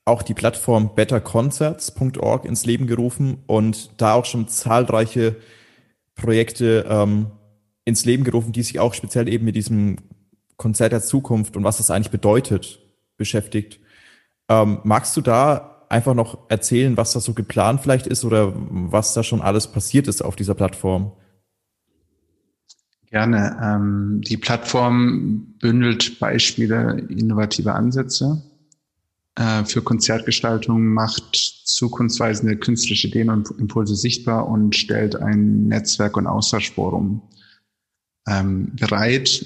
auch 0.06 0.22
die 0.22 0.34
Plattform 0.34 0.94
betterconcerts.org 0.94 2.44
ins 2.44 2.64
Leben 2.64 2.86
gerufen 2.86 3.42
und 3.46 3.90
da 4.00 4.14
auch 4.14 4.24
schon 4.24 4.48
zahlreiche 4.48 5.36
Projekte 6.14 6.86
ähm, 6.88 7.26
ins 7.84 8.04
Leben 8.04 8.24
gerufen, 8.24 8.52
die 8.52 8.62
sich 8.62 8.78
auch 8.78 8.94
speziell 8.94 9.28
eben 9.28 9.44
mit 9.44 9.56
diesem 9.56 9.96
Konzert 10.56 10.92
der 10.92 11.02
Zukunft 11.02 11.56
und 11.56 11.64
was 11.64 11.78
das 11.78 11.90
eigentlich 11.90 12.12
bedeutet 12.12 12.78
beschäftigt. 13.16 13.80
Ähm, 14.48 14.78
magst 14.84 15.16
du 15.16 15.20
da 15.20 15.84
einfach 15.88 16.14
noch 16.14 16.38
erzählen, 16.48 16.96
was 16.96 17.12
da 17.12 17.20
so 17.20 17.34
geplant 17.34 17.80
vielleicht 17.80 18.06
ist 18.06 18.24
oder 18.24 18.52
was 18.54 19.12
da 19.12 19.24
schon 19.24 19.42
alles 19.42 19.66
passiert 19.66 20.06
ist 20.06 20.22
auf 20.22 20.36
dieser 20.36 20.54
Plattform? 20.54 21.12
Gerne. 23.10 23.58
Ähm, 23.60 24.20
die 24.20 24.36
Plattform 24.36 25.54
bündelt 25.60 26.20
Beispiele 26.20 27.06
innovativer 27.08 27.74
Ansätze 27.74 28.42
äh, 29.36 29.64
für 29.64 29.82
Konzertgestaltung, 29.82 30.86
macht 30.86 31.36
zukunftsweisende 31.64 32.56
künstlerische 32.56 33.08
Ideen 33.08 33.30
und 33.30 33.50
Impulse 33.58 33.94
sichtbar 33.94 34.48
und 34.48 34.74
stellt 34.74 35.16
ein 35.16 35.68
Netzwerk- 35.68 36.16
und 36.16 36.26
Austauschforum 36.26 37.22
ähm, 38.26 38.72
bereit. 38.76 39.44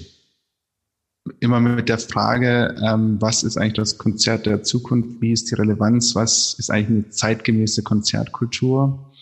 Immer 1.41 1.61
mit 1.61 1.89
der 1.89 1.99
Frage, 1.99 2.77
ähm, 2.83 3.21
was 3.21 3.43
ist 3.43 3.57
eigentlich 3.57 3.75
das 3.75 3.99
Konzert 3.99 4.47
der 4.47 4.63
Zukunft? 4.63 5.21
Wie 5.21 5.33
ist 5.33 5.51
die 5.51 5.57
Relevanz? 5.57 6.15
Was 6.15 6.55
ist 6.55 6.71
eigentlich 6.71 7.05
eine 7.05 7.11
zeitgemäße 7.11 7.83
Konzertkultur? 7.83 9.13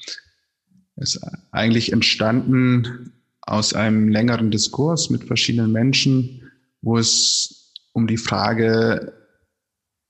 Ist 0.96 1.20
eigentlich 1.50 1.92
entstanden 1.92 3.12
aus 3.40 3.72
einem 3.72 4.08
längeren 4.08 4.50
Diskurs 4.50 5.10
mit 5.10 5.24
verschiedenen 5.24 5.72
Menschen, 5.72 6.42
wo 6.82 6.98
es 6.98 7.72
um 7.92 8.06
die 8.06 8.16
Frage 8.16 9.14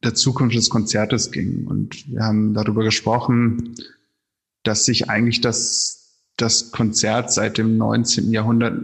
der 0.03 0.15
Zukunft 0.15 0.57
des 0.57 0.71
Konzertes 0.71 1.31
ging. 1.31 1.67
Und 1.67 2.11
wir 2.11 2.23
haben 2.23 2.55
darüber 2.55 2.85
gesprochen, 2.85 3.75
dass 4.63 4.85
sich 4.85 5.09
eigentlich 5.09 5.41
das, 5.41 6.23
das 6.37 6.71
Konzert 6.71 7.33
seit 7.33 7.59
dem 7.59 7.77
19. 7.77 8.31
Jahrhundert 8.31 8.81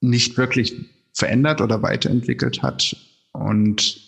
nicht 0.00 0.36
wirklich 0.36 0.90
verändert 1.12 1.60
oder 1.60 1.82
weiterentwickelt 1.82 2.62
hat 2.62 2.96
und 3.32 4.00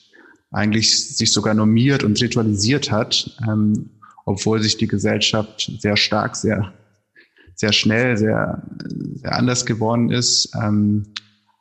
eigentlich 0.50 1.16
sich 1.16 1.32
sogar 1.32 1.54
normiert 1.54 2.04
und 2.04 2.20
ritualisiert 2.20 2.90
hat, 2.90 3.36
ähm, 3.46 3.90
obwohl 4.24 4.62
sich 4.62 4.76
die 4.76 4.88
Gesellschaft 4.88 5.70
sehr 5.78 5.96
stark, 5.96 6.36
sehr, 6.36 6.72
sehr 7.54 7.72
schnell, 7.72 8.16
sehr, 8.16 8.62
sehr 9.14 9.34
anders 9.34 9.66
geworden 9.66 10.10
ist. 10.10 10.50
Ähm, 10.60 11.06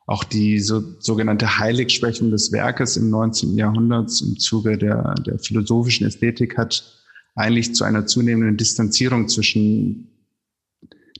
auch 0.05 0.23
die 0.23 0.59
so, 0.59 0.83
sogenannte 0.99 1.57
Heiligsprechung 1.57 2.29
des 2.29 2.51
Werkes 2.51 2.95
im 2.97 3.09
19. 3.09 3.57
Jahrhundert 3.57 4.21
im 4.21 4.37
Zuge 4.37 4.77
der, 4.77 5.15
der 5.25 5.39
philosophischen 5.39 6.05
Ästhetik 6.05 6.57
hat 6.57 7.03
eigentlich 7.35 7.73
zu 7.73 7.83
einer 7.83 8.05
zunehmenden 8.05 8.57
Distanzierung 8.57 9.27
zwischen 9.27 10.09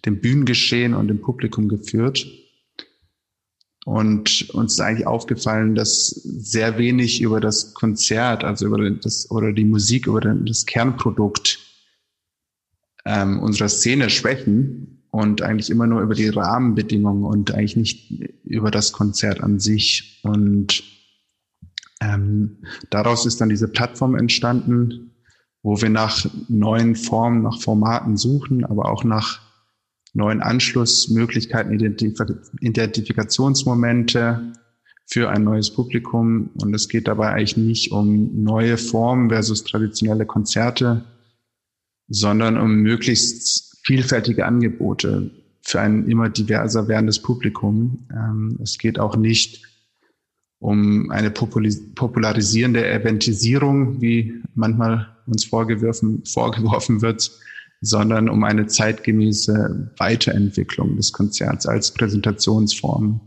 dem 0.06 0.22
Bühnengeschehen 0.22 0.94
und 0.94 1.08
dem 1.08 1.20
Publikum 1.20 1.68
geführt. 1.68 2.28
Und 3.86 4.50
uns 4.52 4.74
ist 4.74 4.80
eigentlich 4.80 5.08
aufgefallen, 5.08 5.76
dass 5.76 6.10
sehr 6.10 6.78
wenig 6.78 7.22
über 7.22 7.40
das 7.40 7.74
Konzert, 7.74 8.44
also 8.44 8.68
über 8.68 8.90
das 8.92 9.30
oder 9.30 9.52
die 9.52 9.66
Musik, 9.66 10.08
über 10.08 10.22
das 10.22 10.66
Kernprodukt 10.66 11.60
ähm, 13.06 13.40
unserer 13.40 13.70
Szene 13.70 14.10
sprechen 14.10 14.95
und 15.16 15.42
eigentlich 15.42 15.70
immer 15.70 15.88
nur 15.88 16.02
über 16.02 16.14
die 16.14 16.28
Rahmenbedingungen 16.28 17.24
und 17.24 17.54
eigentlich 17.54 17.78
nicht 17.78 18.12
über 18.44 18.70
das 18.70 18.92
Konzert 18.92 19.40
an 19.42 19.60
sich. 19.60 20.20
Und 20.24 20.84
ähm, 22.02 22.58
daraus 22.90 23.26
ist 23.26 23.40
dann 23.40 23.48
diese 23.48 23.70
Plattform 23.70 24.16
entstanden, 24.16 25.16
wo 25.64 25.82
wir 25.82 25.90
nach 25.90 26.26
neuen 26.50 26.98
Formen, 26.98 27.44
nach 27.44 27.62
Formaten 27.62 28.18
suchen, 28.18 28.66
aber 28.66 28.92
auch 28.92 29.06
nach 29.06 29.40
neuen 30.14 30.42
Anschlussmöglichkeiten, 30.42 31.72
Identif 31.72 32.20
Identifikationsmomente 32.60 34.52
für 35.06 35.30
ein 35.30 35.46
neues 35.46 35.74
Publikum. 35.74 36.50
Und 36.62 36.74
es 36.74 36.90
geht 36.90 37.08
dabei 37.08 37.30
eigentlich 37.30 37.56
nicht 37.56 37.94
um 37.94 38.44
neue 38.44 38.76
Formen 38.76 39.30
versus 39.30 39.64
traditionelle 39.64 40.26
Konzerte, 40.26 41.06
sondern 42.10 42.58
um 42.58 42.82
möglichst 42.82 43.75
vielfältige 43.86 44.46
Angebote 44.46 45.32
für 45.62 45.80
ein 45.80 46.08
immer 46.08 46.30
diverser 46.30 46.88
werdendes 46.88 47.22
Publikum. 47.22 48.08
Ähm, 48.12 48.60
es 48.62 48.78
geht 48.78 49.00
auch 49.00 49.16
nicht 49.16 49.64
um 50.60 51.12
eine 51.12 51.32
popularisierende 51.32 52.88
Eventisierung, 52.90 54.02
wie 54.02 54.42
manchmal 54.56 55.16
uns 55.28 55.46
vorgeworfen, 55.46 56.24
vorgeworfen 56.26 57.02
wird, 57.02 57.32
sondern 57.82 58.30
um 58.30 58.44
eine 58.44 58.66
zeitgemäße 58.66 59.94
Weiterentwicklung 59.98 60.96
des 60.96 61.12
Konzerts 61.12 61.68
als 61.68 61.94
Präsentationsform. 61.94 63.20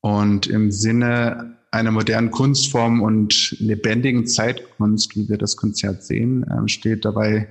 Und 0.00 0.46
im 0.46 0.72
Sinne 0.72 1.56
einer 1.70 1.90
modernen 1.90 2.30
Kunstform 2.30 3.02
und 3.02 3.56
lebendigen 3.60 4.26
Zeitkunst, 4.26 5.16
wie 5.16 5.28
wir 5.28 5.38
das 5.38 5.56
Konzert 5.56 6.02
sehen, 6.02 6.46
ähm, 6.50 6.68
steht 6.68 7.04
dabei 7.04 7.48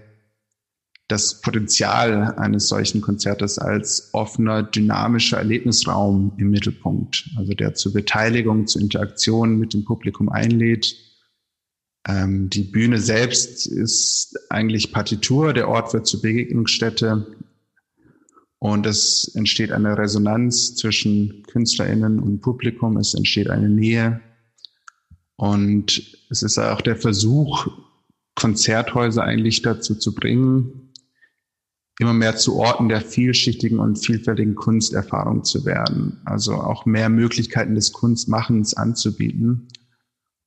das 1.08 1.42
Potenzial 1.42 2.34
eines 2.36 2.68
solchen 2.68 3.02
Konzertes 3.02 3.60
als 3.60 4.10
offener, 4.14 4.64
dynamischer 4.64 5.38
Erlebnisraum 5.38 6.34
im 6.38 6.50
Mittelpunkt, 6.50 7.30
also 7.38 7.54
der 7.54 7.76
zur 7.76 7.94
Beteiligung, 7.94 8.66
zur 8.66 8.82
Interaktion 8.82 9.60
mit 9.60 9.74
dem 9.74 9.86
Publikum 9.86 10.30
einlädt. 10.30 10.96
Ähm, 12.08 12.50
die 12.50 12.64
Bühne 12.64 13.00
selbst 13.00 13.68
ist 13.68 14.36
eigentlich 14.50 14.92
Partitur, 14.92 15.54
der 15.54 15.68
Ort 15.68 15.94
wird 15.94 16.08
zur 16.08 16.24
Begegnungsstätte 16.24 17.36
und 18.58 18.88
es 18.88 19.32
entsteht 19.36 19.72
eine 19.72 19.98
Resonanz 19.98 20.76
zwischen 20.76 21.44
KünstlerInnen 21.44 22.20
und 22.20 22.42
Publikum, 22.42 22.98
es 22.98 23.14
entsteht 23.14 23.52
eine 23.52 23.70
Nähe 23.70 24.22
und 25.36 26.02
es 26.32 26.42
ist 26.42 26.58
auch 26.58 26.82
der 26.82 26.96
Versuch, 26.96 27.68
Konzerthäuser 28.34 29.24
eigentlich 29.24 29.62
dazu 29.62 29.96
zu 29.96 30.16
bringen, 30.16 30.85
immer 32.00 32.14
mehr 32.14 32.36
zu 32.36 32.58
Orten 32.58 32.90
der 32.90 33.02
vielschichtigen 33.02 33.80
und 33.80 33.98
vielfältigen 33.98 34.56
Kunsterfahrung 34.56 35.44
zu 35.44 35.66
werden. 35.66 36.22
Also 36.26 36.56
auch 36.56 36.86
mehr 36.86 37.10
Möglichkeiten 37.10 37.76
des 37.76 37.94
Kunstmachens 37.94 38.74
anzubieten. 38.74 39.68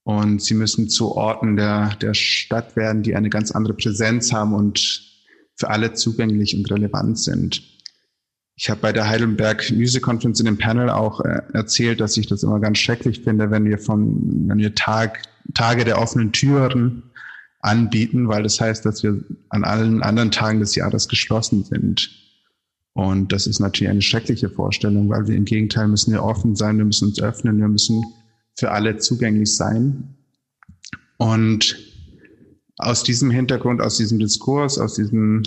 Und 0.04 0.42
sie 0.42 0.54
müssen 0.54 0.88
zu 0.88 1.14
Orten 1.16 1.56
der, 1.56 1.94
der 1.96 2.14
Stadt 2.14 2.76
werden, 2.76 3.02
die 3.02 3.14
eine 3.14 3.30
ganz 3.30 3.50
andere 3.50 3.74
Präsenz 3.74 4.32
haben 4.32 4.54
und 4.54 5.06
für 5.54 5.70
alle 5.70 5.92
zugänglich 5.94 6.56
und 6.56 6.70
relevant 6.70 7.18
sind. 7.18 7.62
Ich 8.56 8.68
habe 8.70 8.80
bei 8.80 8.92
der 8.92 9.08
Heidelberg 9.08 9.70
Music 9.70 10.02
Conference 10.02 10.40
in 10.40 10.46
dem 10.46 10.58
Panel 10.58 10.90
auch 10.90 11.20
äh, 11.20 11.42
erzählt, 11.52 12.00
dass 12.00 12.16
ich 12.16 12.26
das 12.26 12.42
immer 12.42 12.58
ganz 12.58 12.78
schrecklich 12.78 13.20
finde, 13.20 13.50
wenn 13.50 13.64
wir 13.64 13.78
von, 13.78 14.48
wenn 14.48 14.58
wir 14.58 14.74
Tag, 14.74 15.22
Tage 15.54 15.84
der 15.84 16.00
offenen 16.00 16.32
Türen 16.32 17.04
anbieten, 17.60 18.28
weil 18.28 18.42
das 18.42 18.60
heißt, 18.60 18.84
dass 18.84 19.02
wir 19.02 19.22
an 19.48 19.64
allen 19.64 20.02
anderen 20.02 20.30
Tagen 20.30 20.60
des 20.60 20.74
Jahres 20.74 21.08
geschlossen 21.08 21.64
sind. 21.64 22.10
Und 22.92 23.32
das 23.32 23.46
ist 23.46 23.60
natürlich 23.60 23.90
eine 23.90 24.02
schreckliche 24.02 24.50
Vorstellung, 24.50 25.08
weil 25.08 25.26
wir 25.28 25.36
im 25.36 25.44
Gegenteil 25.44 25.88
müssen 25.88 26.12
wir 26.12 26.22
offen 26.22 26.56
sein, 26.56 26.78
wir 26.78 26.84
müssen 26.84 27.08
uns 27.08 27.20
öffnen, 27.20 27.58
wir 27.58 27.68
müssen 27.68 28.04
für 28.56 28.70
alle 28.72 28.98
zugänglich 28.98 29.54
sein. 29.54 30.16
Und 31.16 31.76
aus 32.76 33.02
diesem 33.02 33.30
Hintergrund, 33.30 33.80
aus 33.80 33.96
diesem 33.96 34.18
Diskurs, 34.18 34.78
aus 34.78 34.94
diesem 34.94 35.42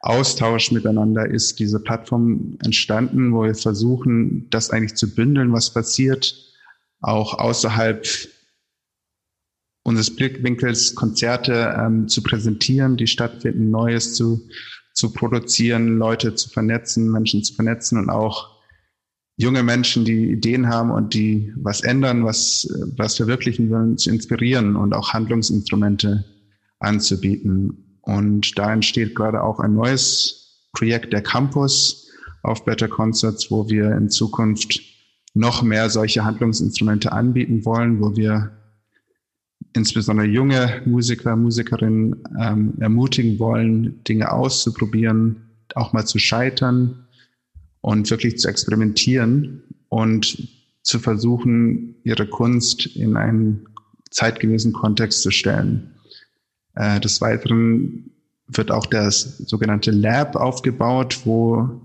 Austausch 0.00 0.72
miteinander 0.72 1.28
ist 1.28 1.58
diese 1.58 1.78
Plattform 1.78 2.56
entstanden, 2.64 3.32
wo 3.34 3.44
wir 3.44 3.54
versuchen, 3.54 4.48
das 4.50 4.70
eigentlich 4.70 4.94
zu 4.94 5.14
bündeln, 5.14 5.52
was 5.52 5.72
passiert, 5.72 6.34
auch 7.00 7.38
außerhalb 7.38 8.06
unseres 9.82 10.14
Blickwinkels 10.14 10.94
Konzerte 10.94 11.74
ähm, 11.78 12.08
zu 12.08 12.22
präsentieren, 12.22 12.96
die 12.96 13.06
stattfinden, 13.06 13.70
Neues 13.70 14.14
zu, 14.14 14.48
zu 14.94 15.12
produzieren, 15.12 15.98
Leute 15.98 16.34
zu 16.34 16.50
vernetzen, 16.50 17.10
Menschen 17.10 17.42
zu 17.42 17.54
vernetzen 17.54 17.98
und 17.98 18.10
auch 18.10 18.60
junge 19.36 19.62
Menschen, 19.62 20.04
die 20.04 20.30
Ideen 20.30 20.68
haben 20.68 20.90
und 20.90 21.14
die 21.14 21.52
was 21.56 21.80
ändern, 21.80 22.24
was, 22.24 22.68
was 22.96 23.16
verwirklichen 23.16 23.70
wollen, 23.70 23.96
zu 23.96 24.10
inspirieren 24.10 24.76
und 24.76 24.92
auch 24.92 25.14
Handlungsinstrumente 25.14 26.24
anzubieten. 26.78 27.98
Und 28.02 28.58
da 28.58 28.72
entsteht 28.72 29.14
gerade 29.14 29.42
auch 29.42 29.58
ein 29.60 29.74
neues 29.74 30.68
Projekt, 30.72 31.12
der 31.14 31.22
Campus 31.22 32.10
auf 32.42 32.64
Better 32.66 32.88
Concerts, 32.88 33.50
wo 33.50 33.68
wir 33.70 33.92
in 33.92 34.10
Zukunft 34.10 34.80
noch 35.32 35.62
mehr 35.62 35.88
solche 35.88 36.24
Handlungsinstrumente 36.24 37.12
anbieten 37.12 37.64
wollen, 37.64 38.00
wo 38.00 38.16
wir 38.16 38.59
insbesondere 39.74 40.26
junge 40.26 40.82
Musiker, 40.84 41.36
Musikerinnen 41.36 42.16
ähm, 42.40 42.74
ermutigen 42.80 43.38
wollen, 43.38 44.02
Dinge 44.04 44.32
auszuprobieren, 44.32 45.50
auch 45.74 45.92
mal 45.92 46.04
zu 46.04 46.18
scheitern 46.18 47.06
und 47.80 48.10
wirklich 48.10 48.38
zu 48.38 48.48
experimentieren 48.48 49.62
und 49.88 50.48
zu 50.82 50.98
versuchen, 50.98 51.96
ihre 52.04 52.26
Kunst 52.26 52.86
in 52.96 53.16
einen 53.16 53.66
zeitgemäßen 54.10 54.72
Kontext 54.72 55.22
zu 55.22 55.30
stellen. 55.30 55.94
Äh, 56.74 57.00
des 57.00 57.20
Weiteren 57.20 58.10
wird 58.48 58.70
auch 58.70 58.86
das 58.86 59.38
sogenannte 59.38 59.92
Lab 59.92 60.36
aufgebaut, 60.36 61.20
wo 61.24 61.80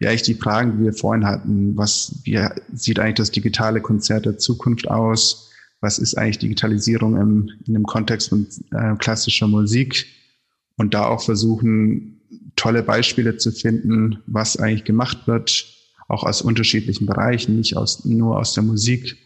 ja 0.00 0.12
ich 0.12 0.22
die 0.22 0.34
Fragen, 0.34 0.78
die 0.78 0.84
wir 0.84 0.92
vorhin 0.92 1.26
hatten, 1.26 1.76
was, 1.76 2.20
wie 2.24 2.38
sieht 2.72 3.00
eigentlich 3.00 3.14
das 3.14 3.30
digitale 3.30 3.80
Konzert 3.80 4.26
der 4.26 4.38
Zukunft 4.38 4.88
aus? 4.88 5.50
Was 5.80 5.98
ist 5.98 6.16
eigentlich 6.16 6.38
Digitalisierung 6.38 7.16
im, 7.16 7.50
in 7.66 7.74
dem 7.74 7.84
Kontext 7.84 8.30
von 8.30 8.46
äh, 8.72 8.94
klassischer 8.96 9.46
Musik 9.46 10.06
und 10.76 10.94
da 10.94 11.06
auch 11.06 11.22
versuchen, 11.22 12.20
tolle 12.56 12.82
Beispiele 12.82 13.36
zu 13.36 13.52
finden, 13.52 14.18
was 14.26 14.56
eigentlich 14.56 14.84
gemacht 14.84 15.26
wird, 15.26 15.66
auch 16.08 16.24
aus 16.24 16.42
unterschiedlichen 16.42 17.06
Bereichen, 17.06 17.56
nicht 17.56 17.76
aus, 17.76 18.04
nur 18.04 18.38
aus 18.38 18.54
der 18.54 18.62
Musik 18.62 19.16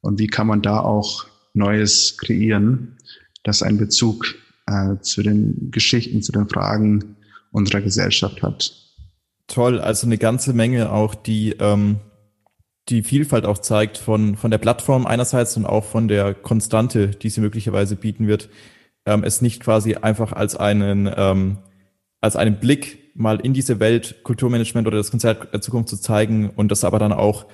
und 0.00 0.18
wie 0.18 0.26
kann 0.26 0.46
man 0.46 0.62
da 0.62 0.80
auch 0.80 1.26
Neues 1.54 2.18
kreieren, 2.18 2.96
das 3.42 3.62
einen 3.62 3.78
Bezug 3.78 4.34
äh, 4.66 4.96
zu 5.00 5.22
den 5.22 5.70
Geschichten, 5.70 6.22
zu 6.22 6.32
den 6.32 6.48
Fragen 6.48 7.16
unserer 7.50 7.80
Gesellschaft 7.80 8.42
hat. 8.42 8.72
Toll, 9.46 9.80
also 9.80 10.06
eine 10.06 10.18
ganze 10.18 10.52
Menge 10.52 10.92
auch, 10.92 11.14
die 11.14 11.52
ähm, 11.58 12.00
die 12.88 13.02
Vielfalt 13.02 13.46
auch 13.46 13.58
zeigt 13.58 13.98
von, 13.98 14.36
von 14.36 14.50
der 14.50 14.58
Plattform 14.58 15.06
einerseits 15.06 15.56
und 15.56 15.66
auch 15.66 15.84
von 15.84 16.08
der 16.08 16.34
Konstante, 16.34 17.08
die 17.08 17.30
sie 17.30 17.40
möglicherweise 17.40 17.96
bieten 17.96 18.28
wird, 18.28 18.48
ähm, 19.06 19.24
es 19.24 19.42
nicht 19.42 19.62
quasi 19.62 19.94
einfach 19.94 20.32
als 20.32 20.56
einen, 20.56 21.10
ähm, 21.16 21.58
als 22.20 22.36
einen 22.36 22.60
Blick 22.60 22.98
mal 23.14 23.40
in 23.40 23.54
diese 23.54 23.80
Welt 23.80 24.22
Kulturmanagement 24.22 24.86
oder 24.86 24.98
das 24.98 25.10
Konzert 25.10 25.52
der 25.52 25.60
Zukunft 25.60 25.88
zu 25.88 25.96
zeigen 25.96 26.50
und 26.50 26.70
das 26.70 26.84
aber 26.84 26.98
dann 26.98 27.12
auch 27.12 27.46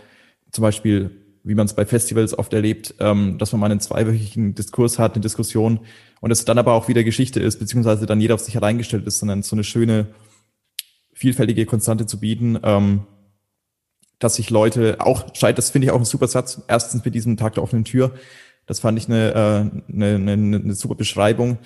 zum 0.51 0.62
Beispiel, 0.62 1.11
wie 1.45 1.55
man 1.55 1.66
es 1.66 1.75
bei 1.75 1.87
Festivals 1.87 2.38
oft 2.38 2.53
erlebt, 2.53 2.95
ähm, 3.01 3.38
dass 3.38 3.53
man 3.53 3.61
mal 3.61 3.71
einen 3.71 3.81
zweiwöchigen 3.81 4.55
Diskurs 4.55 4.99
hat, 4.99 5.14
eine 5.14 5.23
Diskussion 5.23 5.81
und 6.21 6.31
es 6.31 6.45
dann 6.45 6.59
aber 6.59 6.75
auch 6.75 6.88
wieder 6.88 7.05
Geschichte 7.05 7.40
ist, 7.40 7.59
beziehungsweise 7.59 8.07
dann 8.07 8.21
jeder 8.21 8.35
auf 8.35 8.40
sich 8.40 8.57
allein 8.57 8.79
ist, 8.79 9.18
sondern 9.18 9.42
so 9.42 9.57
eine 9.57 9.64
schöne, 9.64 10.09
vielfältige 11.14 11.64
Konstante 11.66 12.07
zu 12.07 12.21
bieten, 12.21 12.59
ähm, 12.62 13.07
dass 14.22 14.35
sich 14.37 14.50
Leute 14.50 14.96
auch 15.00 15.35
scheit, 15.35 15.58
das 15.58 15.70
finde 15.70 15.87
ich 15.87 15.90
auch 15.90 15.98
ein 15.98 16.04
super 16.04 16.28
Satz. 16.28 16.62
Erstens 16.68 17.04
mit 17.04 17.14
diesem 17.14 17.37
Tag 17.37 17.54
der 17.54 17.62
offenen 17.62 17.85
Tür. 17.85 18.12
Das 18.66 18.80
fand 18.80 18.96
ich 18.98 19.08
eine, 19.08 19.32
äh, 19.32 19.92
eine, 19.92 20.14
eine, 20.14 20.32
eine 20.32 20.74
super 20.74 20.94
Beschreibung. 20.94 21.58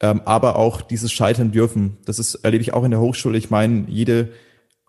Ähm, 0.00 0.22
aber 0.24 0.56
auch 0.56 0.80
dieses 0.80 1.10
Scheitern 1.10 1.50
dürfen. 1.50 1.98
Das 2.04 2.20
ist, 2.20 2.36
erlebe 2.36 2.62
ich 2.62 2.72
auch 2.72 2.84
in 2.84 2.92
der 2.92 3.00
Hochschule. 3.00 3.36
Ich 3.36 3.50
meine, 3.50 3.86
jede 3.88 4.28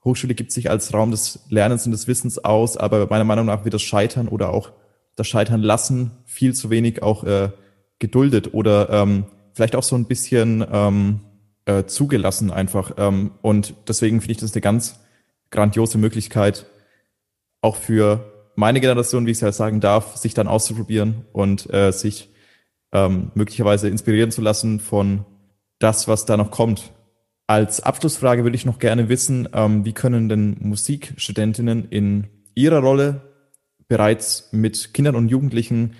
Hochschule 0.06 0.36
gibt 0.36 0.52
sich 0.52 0.70
als 0.70 0.94
Raum 0.94 1.10
des 1.10 1.40
Lernens 1.50 1.86
und 1.86 1.92
des 1.92 2.08
Wissens 2.08 2.38
aus, 2.44 2.78
aber 2.78 3.08
meiner 3.08 3.24
Meinung 3.24 3.48
nach 3.48 3.66
wird 3.66 3.74
das 3.74 3.82
Scheitern 3.82 4.28
oder 4.28 4.52
auch 4.52 4.72
das 5.16 5.28
Scheitern 5.28 5.62
lassen 5.62 6.12
viel 6.26 6.54
zu 6.54 6.70
wenig 6.70 7.02
auch 7.02 7.24
äh, 7.24 7.50
geduldet 7.98 8.54
oder 8.54 8.90
ähm, 8.92 9.26
vielleicht 9.54 9.76
auch 9.76 9.84
so 9.84 9.96
ein 9.96 10.06
bisschen 10.06 10.64
ähm, 10.72 11.22
äh, 11.66 11.86
zugelassen 11.86 12.52
einfach. 12.52 12.92
Ähm, 12.98 13.32
und 13.42 13.74
deswegen 13.88 14.22
finde 14.22 14.34
ich 14.34 14.38
das 14.38 14.54
eine 14.54 14.62
ganz 14.62 15.00
grandiose 15.50 15.98
Möglichkeit, 15.98 16.68
auch 17.62 17.76
für 17.76 18.52
meine 18.56 18.82
Generation, 18.82 19.26
wie 19.26 19.32
ich 19.32 19.38
es 19.38 19.42
ja 19.42 19.52
sagen 19.52 19.80
darf, 19.80 20.18
sich 20.18 20.34
dann 20.34 20.48
auszuprobieren 20.48 21.26
und 21.32 21.72
äh, 21.74 21.92
sich 21.92 22.30
ähm, 22.92 23.32
möglicherweise 23.36 23.90
inspirieren 23.90 24.32
zu 24.32 24.42
lassen 24.42 24.80
von 24.80 25.26
das, 25.80 26.08
was 26.08 26.26
da 26.26 26.38
noch 26.38 26.52
kommt. 26.52 26.92
Als 27.48 27.82
Abschlussfrage 27.82 28.44
würde 28.44 28.56
ich 28.56 28.66
noch 28.66 28.80
gerne 28.80 29.10
wissen, 29.10 29.48
ähm, 29.54 29.86
wie 29.86 29.94
können 29.94 30.30
denn 30.30 30.58
Musikstudentinnen 30.60 31.90
in 31.90 32.28
ihrer 32.54 32.80
Rolle 32.80 33.22
bereits 33.88 34.50
mit 34.52 34.94
Kindern 34.94 35.16
und 35.16 35.30
Jugendlichen 35.30 35.96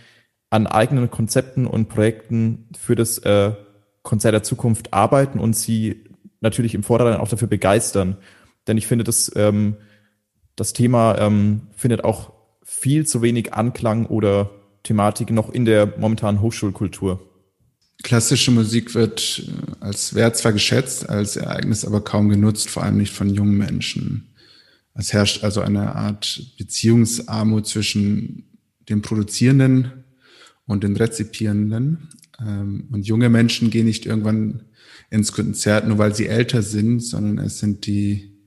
an 0.50 0.68
eigenen 0.68 1.10
Konzepten 1.10 1.66
und 1.66 1.90
Projekten 1.90 2.70
für 2.78 2.96
das 2.96 3.20
äh, 3.20 3.54
Konzert 4.04 4.34
der 4.34 4.44
Zukunft 4.44 4.94
arbeiten 4.94 5.40
und 5.40 5.56
sie 5.56 6.04
natürlich 6.42 6.76
im 6.76 6.84
Vordergrund 6.84 7.20
auch 7.20 7.28
dafür 7.28 7.48
begeistern. 7.48 8.18
Denn 8.68 8.78
ich 8.78 8.88
finde, 8.88 9.04
das 9.04 9.32
ähm, 9.36 9.78
das 10.60 10.74
Thema 10.74 11.18
ähm, 11.20 11.62
findet 11.76 12.04
auch 12.04 12.34
viel 12.64 13.06
zu 13.06 13.22
wenig 13.22 13.54
Anklang 13.54 14.06
oder 14.06 14.52
Thematik 14.84 15.32
noch 15.32 15.50
in 15.50 15.66
der 15.66 15.94
momentanen 15.98 16.42
Hochschulkultur. 16.42 17.26
Klassische 18.04 18.52
Musik 18.52 18.94
wird 18.94 19.44
äh, 19.48 19.52
als 19.80 20.16
Wert 20.16 20.38
zwar 20.38 20.52
geschätzt, 20.52 21.10
als 21.10 21.38
Ereignis 21.38 21.86
aber 21.86 22.02
kaum 22.02 22.30
genutzt, 22.30 22.70
vor 22.70 22.84
allem 22.84 22.98
nicht 22.98 23.14
von 23.14 23.30
jungen 23.30 23.58
Menschen. 23.58 24.36
Es 24.94 25.14
herrscht 25.14 25.44
also 25.44 25.62
eine 25.62 25.96
Art 25.96 26.42
Beziehungsarmut 26.58 27.68
zwischen 27.68 28.60
dem 28.90 29.02
Produzierenden 29.02 30.04
und 30.66 30.84
den 30.84 30.98
Rezipierenden. 30.98 32.10
Ähm, 32.40 32.90
und 32.92 33.08
junge 33.08 33.30
Menschen 33.30 33.70
gehen 33.70 33.86
nicht 33.86 34.06
irgendwann 34.06 34.64
ins 35.10 35.32
Konzert, 35.32 35.88
nur 35.88 35.98
weil 35.98 36.14
sie 36.14 36.28
älter 36.28 36.62
sind, 36.62 37.00
sondern 37.00 37.46
es 37.46 37.60
sind 37.60 37.86
die 37.86 38.39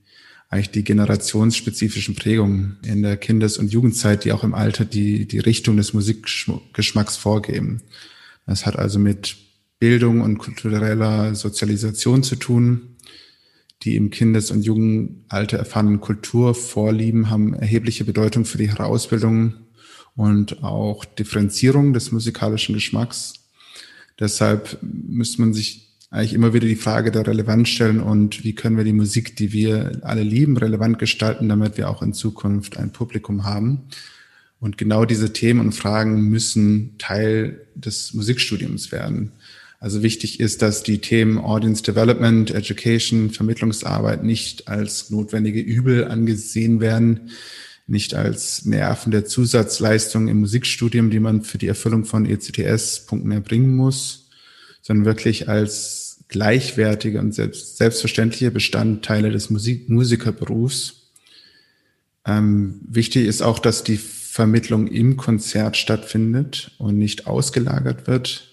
eigentlich 0.53 0.69
die 0.69 0.83
generationsspezifischen 0.83 2.13
Prägungen 2.13 2.77
in 2.85 3.01
der 3.01 3.17
Kindes- 3.17 3.57
und 3.57 3.71
Jugendzeit, 3.71 4.23
die 4.23 4.31
auch 4.31 4.43
im 4.43 4.53
Alter 4.53 4.85
die, 4.85 5.27
die 5.27 5.39
Richtung 5.39 5.77
des 5.77 5.93
Musikgeschmacks 5.93 7.17
vorgeben. 7.17 7.81
Das 8.45 8.67
hat 8.67 8.77
also 8.77 8.99
mit 8.99 9.35
Bildung 9.79 10.21
und 10.21 10.37
kultureller 10.37 11.33
Sozialisation 11.33 12.21
zu 12.21 12.35
tun. 12.35 12.97
Die 13.81 13.95
im 13.95 14.11
Kindes- 14.11 14.51
und 14.51 14.61
Jugendalter 14.61 15.57
erfahrenen 15.57 16.01
Kulturvorlieben 16.01 17.31
haben 17.31 17.55
erhebliche 17.55 18.05
Bedeutung 18.05 18.45
für 18.45 18.59
die 18.59 18.69
Herausbildung 18.69 19.55
und 20.15 20.63
auch 20.63 21.03
Differenzierung 21.03 21.93
des 21.93 22.11
musikalischen 22.11 22.75
Geschmacks. 22.75 23.33
Deshalb 24.19 24.77
müsste 24.83 25.41
man 25.41 25.53
sich 25.55 25.92
eigentlich 26.13 26.35
immer 26.35 26.53
wieder 26.53 26.67
die 26.67 26.75
Frage 26.75 27.09
der 27.09 27.25
Relevanz 27.25 27.69
stellen 27.69 27.99
und 27.99 28.43
wie 28.43 28.53
können 28.53 28.77
wir 28.77 28.83
die 28.83 28.93
Musik, 28.93 29.35
die 29.35 29.51
wir 29.51 29.99
alle 30.03 30.21
lieben, 30.21 30.57
relevant 30.57 30.99
gestalten, 30.99 31.49
damit 31.49 31.75
wir 31.75 31.89
auch 31.89 32.03
in 32.03 32.13
Zukunft 32.13 32.77
ein 32.77 32.91
Publikum 32.91 33.45
haben. 33.45 33.85
Und 34.59 34.77
genau 34.77 35.05
diese 35.05 35.33
Themen 35.33 35.59
und 35.59 35.73
Fragen 35.73 36.29
müssen 36.29 36.99
Teil 36.99 37.65
des 37.73 38.13
Musikstudiums 38.13 38.91
werden. 38.91 39.31
Also 39.79 40.03
wichtig 40.03 40.39
ist, 40.39 40.61
dass 40.61 40.83
die 40.83 40.99
Themen 40.99 41.39
Audience 41.39 41.81
Development, 41.81 42.51
Education, 42.51 43.31
Vermittlungsarbeit 43.31 44.23
nicht 44.23 44.67
als 44.67 45.09
notwendige 45.09 45.61
Übel 45.61 46.05
angesehen 46.05 46.79
werden, 46.79 47.31
nicht 47.87 48.13
als 48.13 48.65
nervende 48.65 49.23
Zusatzleistung 49.23 50.27
im 50.27 50.41
Musikstudium, 50.41 51.09
die 51.09 51.19
man 51.19 51.41
für 51.41 51.57
die 51.57 51.67
Erfüllung 51.67 52.05
von 52.05 52.27
ECTS-Punkten 52.27 53.31
erbringen 53.31 53.75
muss, 53.75 54.29
sondern 54.83 55.05
wirklich 55.05 55.49
als 55.49 56.02
gleichwertige 56.33 57.19
und 57.19 57.33
selbst, 57.33 57.77
selbstverständliche 57.77 58.51
Bestandteile 58.51 59.29
des 59.29 59.49
Musik 59.51 59.87
Musikerberufs. 59.87 61.11
Ähm, 62.25 62.81
wichtig 62.89 63.27
ist 63.27 63.41
auch, 63.41 63.59
dass 63.59 63.83
die 63.83 63.97
Vermittlung 63.97 64.87
im 64.87 65.15
Konzert 65.15 65.77
stattfindet 65.77 66.71
und 66.79 66.97
nicht 66.97 67.27
ausgelagert 67.27 68.07
wird. 68.07 68.49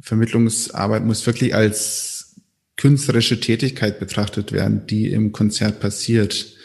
Vermittlungsarbeit 0.00 1.04
muss 1.04 1.26
wirklich 1.26 1.54
als 1.54 2.36
künstlerische 2.76 3.38
Tätigkeit 3.38 4.00
betrachtet 4.00 4.50
werden, 4.50 4.86
die 4.86 5.12
im 5.12 5.30
Konzert 5.30 5.78
passiert 5.78 6.56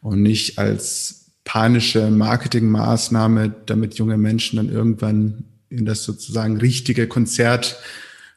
und 0.00 0.22
nicht 0.22 0.58
als 0.58 1.26
panische 1.44 2.10
Marketingmaßnahme, 2.10 3.54
damit 3.66 3.96
junge 3.96 4.16
Menschen 4.16 4.56
dann 4.56 4.70
irgendwann 4.70 5.44
in 5.68 5.84
das 5.84 6.02
sozusagen 6.02 6.56
richtige 6.56 7.06
Konzert 7.06 7.76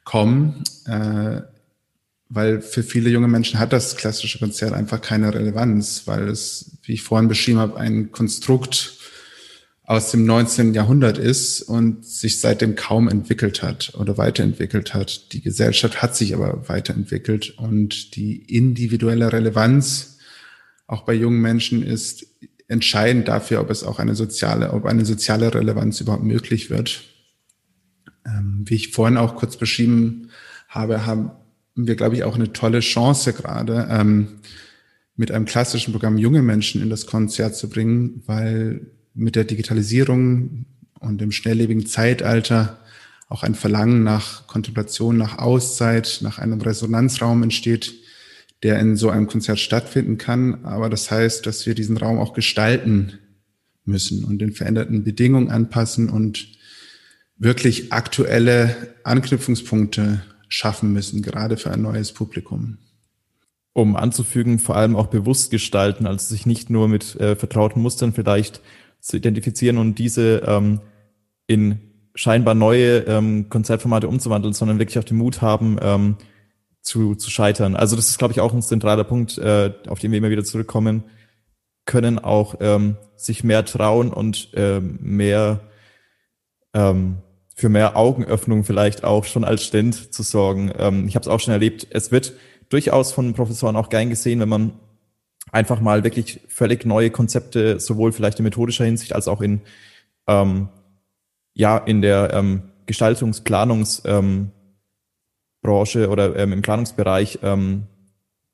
kommen, 0.04 0.64
äh, 0.86 1.42
weil 2.30 2.62
für 2.62 2.84
viele 2.84 3.10
junge 3.10 3.28
Menschen 3.28 3.60
hat 3.60 3.74
das 3.74 3.96
klassische 3.96 4.40
Konzert 4.40 4.74
einfach 4.74 5.02
keine 5.02 5.34
Relevanz, 5.34 6.04
weil 6.06 6.28
es, 6.30 6.78
wie 6.84 6.94
ich 6.94 7.04
vorhin 7.04 7.28
beschrieben 7.28 7.60
habe, 7.60 7.78
ein 7.78 8.12
Konstrukt 8.12 8.94
aus 9.86 10.12
dem 10.12 10.26
19. 10.26 10.74
Jahrhundert 10.74 11.18
ist 11.18 11.62
und 11.62 12.06
sich 12.06 12.40
seitdem 12.40 12.76
kaum 12.76 13.10
entwickelt 13.10 13.62
hat 13.62 13.94
oder 13.96 14.18
weiterentwickelt 14.18 14.94
hat. 14.94 15.34
Die 15.34 15.42
Gesellschaft 15.42 16.02
hat 16.02 16.16
sich 16.16 16.34
aber 16.34 16.68
weiterentwickelt 16.70 17.52
und 17.58 18.16
die 18.16 18.38
individuelle 18.38 19.32
Relevanz 19.32 20.18
auch 20.88 21.04
bei 21.04 21.14
jungen 21.14 21.42
Menschen 21.42 21.84
ist 21.84 22.28
entscheidend 22.68 23.28
dafür, 23.28 23.62
ob 23.62 23.70
es 23.70 23.84
auch 23.84 24.00
eine 24.00 24.16
soziale, 24.16 24.72
ob 24.74 24.86
eine 24.86 25.06
soziale 25.06 25.54
Relevanz 25.54 26.02
überhaupt 26.02 26.24
möglich 26.24 26.70
wird. 26.70 27.04
Ähm, 28.26 28.64
wie 28.66 28.76
ich 28.76 28.92
vorhin 28.92 29.18
auch 29.18 29.36
kurz 29.36 29.58
beschrieben 29.58 30.30
habe, 30.70 31.06
haben 31.06 31.32
wir, 31.76 31.96
glaube 31.96 32.16
ich, 32.16 32.24
auch 32.24 32.36
eine 32.36 32.54
tolle 32.54 32.80
Chance 32.80 33.34
gerade, 33.34 33.88
ähm, 33.90 34.40
mit 35.16 35.32
einem 35.32 35.46
klassischen 35.46 35.92
Programm 35.92 36.18
junge 36.18 36.42
Menschen 36.42 36.82
in 36.82 36.90
das 36.90 37.06
Konzert 37.06 37.56
zu 37.56 37.70
bringen, 37.70 38.24
weil 38.26 38.88
mit 39.14 39.36
der 39.36 39.44
Digitalisierung 39.44 40.66
und 41.00 41.22
dem 41.22 41.32
schnelllebigen 41.32 41.86
Zeitalter 41.86 42.80
auch 43.30 43.44
ein 43.44 43.56
Verlangen 43.56 44.04
nach 44.04 44.48
Kontemplation, 44.48 45.18
nach 45.18 45.38
Auszeit, 45.38 46.20
nach 46.22 46.40
einem 46.40 46.62
Resonanzraum 46.62 47.44
entsteht, 47.44 47.94
der 48.64 48.80
in 48.80 48.96
so 48.96 49.10
einem 49.10 49.28
Konzert 49.28 49.60
stattfinden 49.60 50.18
kann. 50.18 50.66
Aber 50.66 50.90
das 50.90 51.12
heißt, 51.12 51.46
dass 51.46 51.66
wir 51.66 51.76
diesen 51.76 51.98
Raum 51.98 52.18
auch 52.18 52.34
gestalten 52.34 53.14
müssen 53.86 54.24
und 54.24 54.40
den 54.40 54.54
veränderten 54.54 55.04
Bedingungen 55.04 55.50
anpassen 55.50 56.10
und 56.10 56.48
wirklich 57.44 57.92
aktuelle 57.92 58.76
Anknüpfungspunkte 59.04 60.22
schaffen 60.48 60.94
müssen, 60.94 61.22
gerade 61.22 61.58
für 61.58 61.72
ein 61.72 61.82
neues 61.82 62.12
Publikum. 62.12 62.78
Um 63.74 63.96
anzufügen, 63.96 64.60
vor 64.60 64.76
allem 64.76 64.96
auch 64.96 65.08
bewusst 65.08 65.50
gestalten, 65.50 66.06
also 66.06 66.26
sich 66.28 66.46
nicht 66.46 66.70
nur 66.70 66.88
mit 66.88 67.16
äh, 67.20 67.36
vertrauten 67.36 67.82
Mustern 67.82 68.14
vielleicht 68.14 68.62
zu 69.00 69.18
identifizieren 69.18 69.78
und 69.78 69.96
diese 69.96 70.44
ähm, 70.46 70.80
in 71.48 71.80
scheinbar 72.16 72.54
neue 72.54 73.00
ähm, 73.00 73.50
Konzertformate 73.50 74.08
umzuwandeln, 74.08 74.54
sondern 74.54 74.78
wirklich 74.78 75.00
auch 75.00 75.04
den 75.04 75.18
Mut 75.18 75.42
haben, 75.42 75.78
ähm, 75.82 76.18
zu, 76.82 77.16
zu 77.16 77.32
scheitern. 77.32 77.76
Also 77.76 77.96
das 77.96 78.10
ist, 78.10 78.20
glaube 78.20 78.34
ich, 78.34 78.42
auch 78.42 78.54
ein 78.54 78.62
zentraler 78.62 79.04
Punkt, 79.04 79.38
äh, 79.38 79.74
auf 79.88 80.00
den 80.00 80.12
wir 80.12 80.20
immer 80.20 80.30
wieder 80.30 80.44
zurückkommen, 80.44 81.04
können 81.86 82.20
auch 82.20 82.56
ähm, 82.60 82.98
sich 83.16 83.44
mehr 83.44 83.66
trauen 83.66 84.14
und 84.14 84.50
ähm, 84.54 85.00
mehr 85.02 85.62
ähm, 86.74 87.18
für 87.56 87.70
mehr 87.70 87.96
Augenöffnung 87.96 88.64
vielleicht 88.64 89.04
auch 89.04 89.26
schon 89.26 89.44
als 89.44 89.64
Stand 89.64 90.14
zu 90.14 90.24
sorgen. 90.24 90.72
Ähm, 90.78 91.08
ich 91.08 91.16
habe 91.16 91.24
es 91.24 91.28
auch 91.30 91.40
schon 91.40 91.54
erlebt. 91.54 91.88
Es 91.92 92.12
wird 92.12 92.34
durchaus 92.70 93.12
von 93.12 93.34
Professoren 93.34 93.76
auch 93.76 93.90
gern 93.90 94.10
gesehen, 94.10 94.40
wenn 94.40 94.50
man 94.50 94.74
einfach 95.52 95.80
mal 95.80 96.04
wirklich 96.04 96.42
völlig 96.48 96.86
neue 96.86 97.12
Konzepte 97.12 97.80
sowohl 97.80 98.12
vielleicht 98.12 98.40
in 98.40 98.44
methodischer 98.44 98.86
Hinsicht 98.86 99.14
als 99.14 99.28
auch 99.28 99.42
in 99.42 99.62
ähm, 100.28 100.70
ja 101.54 101.78
in 101.78 102.02
der 102.02 102.34
ähm, 102.34 102.64
Gestaltungsplanungsbranche 102.88 104.52
ähm, 106.04 106.10
oder 106.10 106.36
ähm, 106.36 106.54
im 106.54 106.62
Planungsbereich 106.64 107.40
ähm, 107.44 107.84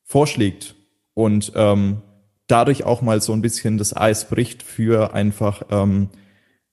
vorschlägt 0.04 0.74
und 1.14 1.52
ähm, 1.54 2.02
dadurch 2.46 2.84
auch 2.84 3.00
mal 3.00 3.20
so 3.22 3.32
ein 3.32 3.42
bisschen 3.42 3.78
das 3.78 3.96
Eis 3.96 4.28
bricht 4.28 4.62
für 4.62 5.14
einfach 5.14 5.62
ähm, 5.70 6.10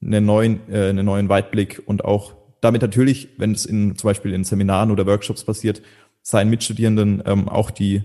einen 0.02 0.26
neuen, 0.26 0.60
äh, 0.72 0.90
einen 0.90 1.06
neuen 1.06 1.30
Weitblick 1.30 1.82
und 1.86 2.06
auch 2.06 2.36
damit 2.62 2.82
natürlich, 2.82 3.30
wenn 3.38 3.52
es 3.52 3.66
in 3.66 3.96
zum 3.98 4.10
Beispiel 4.10 4.34
in 4.34 4.44
Seminaren 4.44 4.92
oder 4.92 5.06
Workshops 5.06 5.44
passiert, 5.44 5.82
seinen 6.22 6.50
Mitstudierenden 6.50 7.24
ähm, 7.26 7.48
auch 7.50 7.72
die 7.72 8.04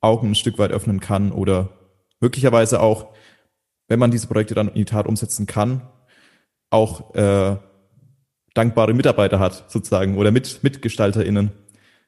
Augen 0.00 0.30
ein 0.30 0.34
Stück 0.34 0.58
weit 0.58 0.70
öffnen 0.70 1.00
kann 1.00 1.32
oder 1.32 1.70
möglicherweise 2.20 2.80
auch, 2.80 3.08
wenn 3.88 3.98
man 3.98 4.10
diese 4.10 4.26
Projekte 4.26 4.54
dann 4.54 4.68
in 4.68 4.74
die 4.74 4.84
Tat 4.84 5.06
umsetzen 5.06 5.46
kann, 5.46 5.82
auch 6.70 7.14
äh, 7.14 7.56
dankbare 8.54 8.94
Mitarbeiter 8.94 9.38
hat 9.38 9.70
sozusagen 9.70 10.16
oder 10.16 10.30
mit 10.30 10.62
MitgestalterInnen. 10.62 11.52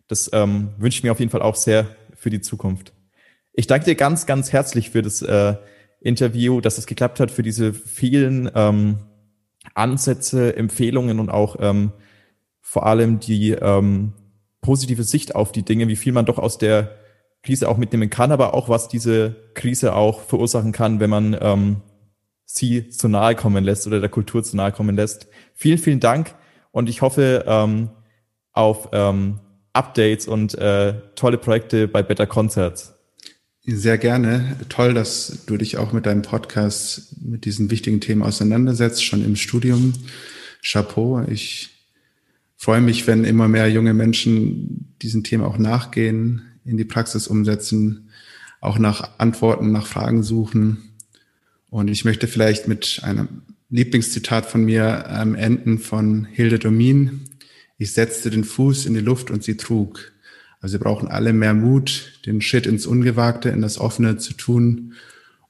Das 0.06 0.30
ähm, 0.32 0.70
wünsche 0.78 0.98
ich 0.98 1.02
mir 1.04 1.12
auf 1.12 1.20
jeden 1.20 1.30
Fall 1.30 1.42
auch 1.42 1.56
sehr 1.56 1.86
für 2.14 2.30
die 2.30 2.40
Zukunft. 2.40 2.92
Ich 3.52 3.66
danke 3.66 3.86
dir 3.86 3.94
ganz, 3.94 4.26
ganz 4.26 4.52
herzlich 4.52 4.90
für 4.90 5.02
das 5.02 5.20
äh, 5.22 5.56
Interview, 6.00 6.60
dass 6.60 6.78
es 6.78 6.86
geklappt 6.86 7.20
hat, 7.20 7.30
für 7.30 7.42
diese 7.42 7.74
vielen 7.74 8.50
ähm, 8.54 8.98
Ansätze, 9.78 10.56
Empfehlungen 10.56 11.20
und 11.20 11.30
auch 11.30 11.56
ähm, 11.60 11.92
vor 12.60 12.86
allem 12.86 13.20
die 13.20 13.52
ähm, 13.52 14.12
positive 14.60 15.04
Sicht 15.04 15.34
auf 15.34 15.52
die 15.52 15.64
Dinge, 15.64 15.88
wie 15.88 15.96
viel 15.96 16.12
man 16.12 16.26
doch 16.26 16.38
aus 16.38 16.58
der 16.58 16.96
Krise 17.42 17.68
auch 17.68 17.76
mitnehmen 17.78 18.10
kann, 18.10 18.32
aber 18.32 18.52
auch 18.54 18.68
was 18.68 18.88
diese 18.88 19.36
Krise 19.54 19.94
auch 19.94 20.20
verursachen 20.20 20.72
kann, 20.72 21.00
wenn 21.00 21.10
man 21.10 21.36
ähm, 21.40 21.82
sie 22.44 22.88
zu 22.88 23.08
nahe 23.08 23.34
kommen 23.34 23.64
lässt 23.64 23.86
oder 23.86 24.00
der 24.00 24.08
Kultur 24.08 24.42
zu 24.42 24.56
nahe 24.56 24.72
kommen 24.72 24.96
lässt. 24.96 25.28
Vielen, 25.54 25.78
vielen 25.78 26.00
Dank 26.00 26.34
und 26.72 26.88
ich 26.88 27.00
hoffe 27.00 27.44
ähm, 27.46 27.90
auf 28.52 28.88
ähm, 28.92 29.40
Updates 29.72 30.26
und 30.26 30.56
äh, 30.56 30.94
tolle 31.14 31.38
Projekte 31.38 31.86
bei 31.86 32.02
Better 32.02 32.26
Concerts. 32.26 32.97
Sehr 33.70 33.98
gerne. 33.98 34.56
Toll, 34.70 34.94
dass 34.94 35.40
du 35.44 35.58
dich 35.58 35.76
auch 35.76 35.92
mit 35.92 36.06
deinem 36.06 36.22
Podcast 36.22 37.14
mit 37.20 37.44
diesen 37.44 37.70
wichtigen 37.70 38.00
Themen 38.00 38.22
auseinandersetzt, 38.22 39.04
schon 39.04 39.22
im 39.22 39.36
Studium. 39.36 39.92
Chapeau. 40.62 41.22
Ich 41.28 41.68
freue 42.56 42.80
mich, 42.80 43.06
wenn 43.06 43.24
immer 43.24 43.46
mehr 43.46 43.70
junge 43.70 43.92
Menschen 43.92 44.94
diesen 45.02 45.22
Themen 45.22 45.44
auch 45.44 45.58
nachgehen, 45.58 46.40
in 46.64 46.78
die 46.78 46.86
Praxis 46.86 47.28
umsetzen, 47.28 48.08
auch 48.62 48.78
nach 48.78 49.18
Antworten, 49.18 49.70
nach 49.70 49.86
Fragen 49.86 50.22
suchen. 50.22 50.94
Und 51.68 51.88
ich 51.88 52.06
möchte 52.06 52.26
vielleicht 52.26 52.68
mit 52.68 53.00
einem 53.02 53.42
Lieblingszitat 53.68 54.46
von 54.46 54.64
mir 54.64 55.04
ähm, 55.10 55.34
enden 55.34 55.78
von 55.78 56.24
Hilde 56.24 56.58
Domin. 56.58 57.20
Ich 57.76 57.92
setzte 57.92 58.30
den 58.30 58.44
Fuß 58.44 58.86
in 58.86 58.94
die 58.94 59.00
Luft 59.00 59.30
und 59.30 59.44
sie 59.44 59.58
trug. 59.58 60.10
Also 60.61 60.74
wir 60.74 60.80
brauchen 60.80 61.09
alle 61.09 61.32
mehr 61.32 61.54
Mut, 61.54 62.20
den 62.26 62.40
Schritt 62.40 62.66
ins 62.66 62.86
Ungewagte, 62.86 63.48
in 63.48 63.62
das 63.62 63.78
Offene 63.78 64.16
zu 64.16 64.34
tun 64.34 64.94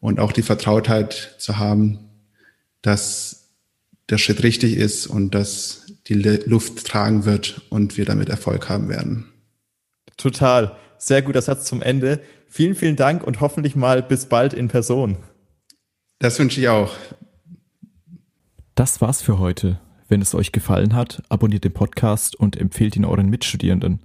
und 0.01 0.21
auch 0.21 0.33
die 0.33 0.43
Vertrautheit 0.43 1.37
zu 1.39 1.59
haben, 1.59 1.99
dass 2.83 3.55
der 4.11 4.19
Schritt 4.19 4.43
richtig 4.43 4.77
ist 4.77 5.07
und 5.07 5.35
dass 5.35 5.87
die 6.07 6.15
Luft 6.15 6.87
tragen 6.87 7.25
wird 7.25 7.63
und 7.71 7.97
wir 7.97 8.05
damit 8.05 8.29
Erfolg 8.29 8.69
haben 8.69 8.89
werden. 8.89 9.27
Total. 10.17 10.77
Sehr 10.99 11.23
guter 11.23 11.43
Satz 11.43 11.65
zum 11.65 11.83
Ende. 11.83 12.21
Vielen, 12.49 12.75
vielen 12.75 12.97
Dank 12.97 13.23
und 13.25 13.41
hoffentlich 13.41 13.77
mal 13.77 14.03
bis 14.03 14.27
bald 14.27 14.53
in 14.53 14.69
Person. 14.69 15.19
Das 16.19 16.39
wünsche 16.39 16.61
ich 16.61 16.69
auch. 16.69 16.95
Das 18.75 19.01
war's 19.01 19.23
für 19.23 19.39
heute. 19.39 19.81
Wenn 20.09 20.23
es 20.23 20.35
euch 20.35 20.53
gefallen 20.53 20.95
hat, 20.95 21.23
abonniert 21.29 21.65
den 21.65 21.75
Podcast 21.75 22.35
und 22.35 22.57
empfehlt 22.57 22.97
ihn 22.97 23.05
euren 23.05 23.29
Mitstudierenden. 23.29 24.01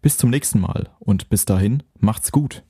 Bis 0.00 0.16
zum 0.16 0.30
nächsten 0.30 0.60
Mal 0.60 0.90
und 1.00 1.28
bis 1.28 1.44
dahin 1.44 1.82
macht's 1.98 2.30
gut. 2.30 2.62